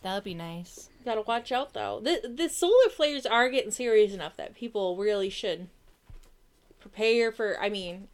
That 0.03 0.15
would 0.15 0.25
be 0.25 0.35
nice. 0.35 0.90
Gotta 1.05 1.23
watch 1.23 1.51
out 1.51 1.73
though. 1.73 2.01
The 2.03 2.29
the 2.29 2.49
solar 2.49 2.91
flares 2.91 3.25
are 3.25 3.49
getting 3.49 3.71
serious 3.71 4.13
enough 4.13 4.37
that 4.37 4.55
people 4.55 4.97
really 4.97 5.31
should 5.31 5.69
prepare 6.79 7.33
for. 7.33 7.61
I 7.61 7.69
mean, 7.71 8.09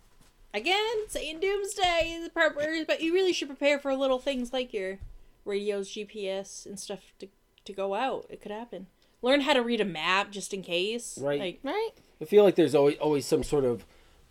again, 0.55 1.09
saying 1.09 1.40
doomsday 1.40 2.11
is 2.11 2.29
preppers, 2.29 2.87
but 2.87 3.01
you 3.01 3.12
really 3.12 3.33
should 3.33 3.49
prepare 3.49 3.79
for 3.79 3.94
little 3.94 4.18
things 4.18 4.53
like 4.53 4.72
your 4.72 4.99
radios, 5.44 5.90
GPS, 5.90 6.64
and 6.66 6.79
stuff 6.79 7.01
to 7.18 7.29
to 7.64 7.72
go 7.72 7.94
out. 7.94 8.27
It 8.31 8.40
could 8.40 8.53
happen. 8.53 8.87
Learn 9.22 9.40
how 9.40 9.55
to 9.55 9.62
read 9.62 9.81
a 9.81 9.85
map 9.85 10.31
just 10.31 10.55
in 10.55 10.62
case. 10.62 11.18
Right. 11.20 11.40
Like, 11.40 11.61
Right? 11.62 11.90
I 12.20 12.25
feel 12.25 12.44
like 12.44 12.55
there's 12.55 12.75
always 12.75 12.99
always 12.99 13.27
some 13.27 13.42
sort 13.42 13.64
of 13.64 13.85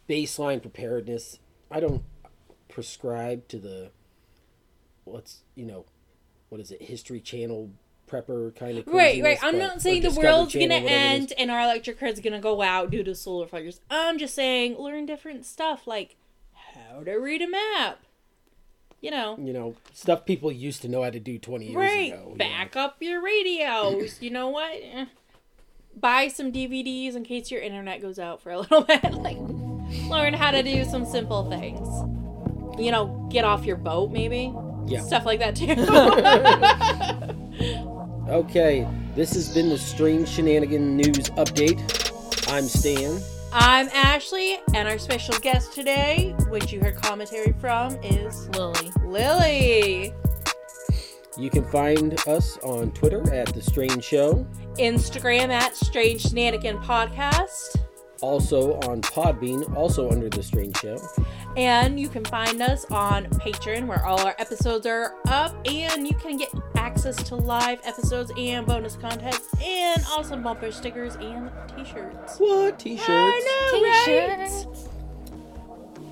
baseline 0.10 0.62
preparedness. 0.62 1.40
I 1.70 1.80
don't 1.80 2.04
prescribe 2.70 3.48
to 3.50 3.58
the 3.60 3.92
what's 5.04 5.42
you 5.56 5.66
know 5.66 5.86
what 6.50 6.62
is 6.62 6.72
it 6.72 6.82
History 6.82 7.20
Channel 7.20 7.72
prepper 8.08 8.56
kind 8.56 8.78
of 8.78 8.88
Right, 8.88 9.22
right. 9.24 9.38
I'm 9.42 9.58
not 9.58 9.82
saying 9.82 10.02
the 10.04 10.12
world's 10.12 10.54
Channel, 10.54 10.68
gonna 10.70 10.82
whatever 10.84 10.88
it 10.88 10.92
is. 10.92 11.22
end 11.32 11.34
and 11.38 11.52
our 11.52 11.62
electric 11.62 12.00
grid's 12.00 12.20
gonna 12.20 12.40
go 12.40 12.62
out 12.62 12.92
due 12.92 13.04
to 13.04 13.16
solar 13.16 13.48
flares. 13.48 13.80
I'm 13.90 14.18
just 14.18 14.36
saying 14.36 14.78
learn 14.78 15.06
different 15.06 15.46
stuff 15.46 15.88
like 15.88 16.16
how 16.74 17.04
to 17.04 17.14
read 17.16 17.42
a 17.42 17.50
map. 17.50 18.00
You 19.02 19.12
know. 19.12 19.38
You 19.40 19.54
know 19.54 19.76
stuff 19.94 20.26
people 20.26 20.52
used 20.52 20.82
to 20.84 20.88
know 20.88 21.04
how 21.04 21.10
to 21.10 21.20
do 21.20 21.38
20 21.38 21.66
years 21.66 21.76
Right. 21.76 22.14
ago. 22.14 22.34
Back 22.38 22.76
up 22.76 22.98
your 23.02 23.22
radios. 23.24 24.22
you 24.22 24.30
know 24.32 24.50
what? 24.50 24.72
Eh. 24.74 25.06
Buy 25.98 26.28
some 26.28 26.52
DVDs 26.52 27.16
in 27.16 27.24
case 27.24 27.52
your 27.52 27.62
internet 27.62 28.02
goes 28.02 28.20
out 28.20 28.42
for 28.42 28.52
a 28.52 28.60
little 28.60 28.82
bit. 28.84 29.14
like 29.14 29.38
learn 30.10 30.34
how 30.34 30.52
to 30.52 30.64
do 30.64 30.84
some 30.86 31.06
simple 31.06 31.50
things. 31.50 31.88
You 32.80 32.92
know, 32.92 33.28
get 33.32 33.46
off 33.46 33.66
your 33.66 33.78
boat 33.78 34.12
maybe. 34.12 34.54
Yeah. 34.88 35.02
Stuff 35.02 35.26
like 35.26 35.40
that 35.40 35.56
too. 35.56 35.68
know. 38.26 38.34
Okay, 38.34 38.88
this 39.16 39.34
has 39.34 39.54
been 39.54 39.70
the 39.70 39.78
Strange 39.78 40.28
Shenanigan 40.28 40.96
News 40.98 41.30
Update. 41.32 41.80
I'm 42.52 42.64
Stan. 42.64 43.20
I'm 43.52 43.88
Ashley, 43.94 44.60
and 44.74 44.88
our 44.88 44.98
special 44.98 45.36
guest 45.40 45.74
today, 45.74 46.36
which 46.50 46.74
you 46.74 46.82
heard 46.82 46.96
commentary 46.96 47.54
from, 47.60 47.96
is 48.04 48.50
Lily. 48.50 48.92
Lily. 49.06 50.14
You 51.38 51.50
can 51.50 51.64
find 51.66 52.20
us 52.28 52.58
on 52.60 52.92
Twitter 52.92 53.34
at 53.34 53.54
The 53.54 53.62
Strange 53.62 54.04
Show, 54.04 54.46
Instagram 54.78 55.50
at 55.50 55.76
Strange 55.76 56.22
Shenanigan 56.22 56.78
Podcast. 56.80 57.78
also 58.22 58.74
on 58.80 59.02
Podbean, 59.02 59.76
also 59.76 60.10
under 60.10 60.30
The 60.30 60.42
Strange 60.42 60.78
Show. 60.78 60.98
And 61.58 61.98
you 62.00 62.10
can 62.10 62.26
find 62.26 62.62
us 62.62 62.86
on 62.92 63.26
Patreon, 63.26 63.88
where 63.88 64.06
all 64.06 64.20
our 64.20 64.36
episodes 64.40 64.86
are 64.86 65.16
up, 65.28 65.56
and 65.66 66.06
you 66.06 66.14
can 66.16 66.36
get 66.36 66.54
access 66.76 67.16
to 67.24 67.36
live 67.36 67.80
episodes 67.86 68.32
and 68.38 68.66
bonus 68.66 68.98
content, 68.98 69.40
and 69.64 70.04
awesome 70.12 70.44
bumper 70.44 70.72
stickers 70.72 71.16
and 71.16 71.50
t-shirts. 71.76 72.38
What? 72.40 72.78
T-shirts? 72.78 73.08
I 73.10 73.72
know, 73.72 73.84
right? 73.84 74.48
T-shirts. 74.48 74.90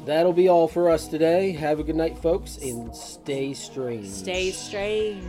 That'll 0.06 0.34
be 0.34 0.48
all 0.50 0.68
for 0.68 0.90
us 0.90 1.08
today. 1.08 1.52
Have 1.52 1.80
a 1.80 1.84
good 1.84 1.96
night, 1.96 2.18
folks, 2.18 2.58
and 2.58 2.96
stay 2.96 3.54
strange. 3.54 4.08
Stay 4.08 4.52
strange. 4.52 5.24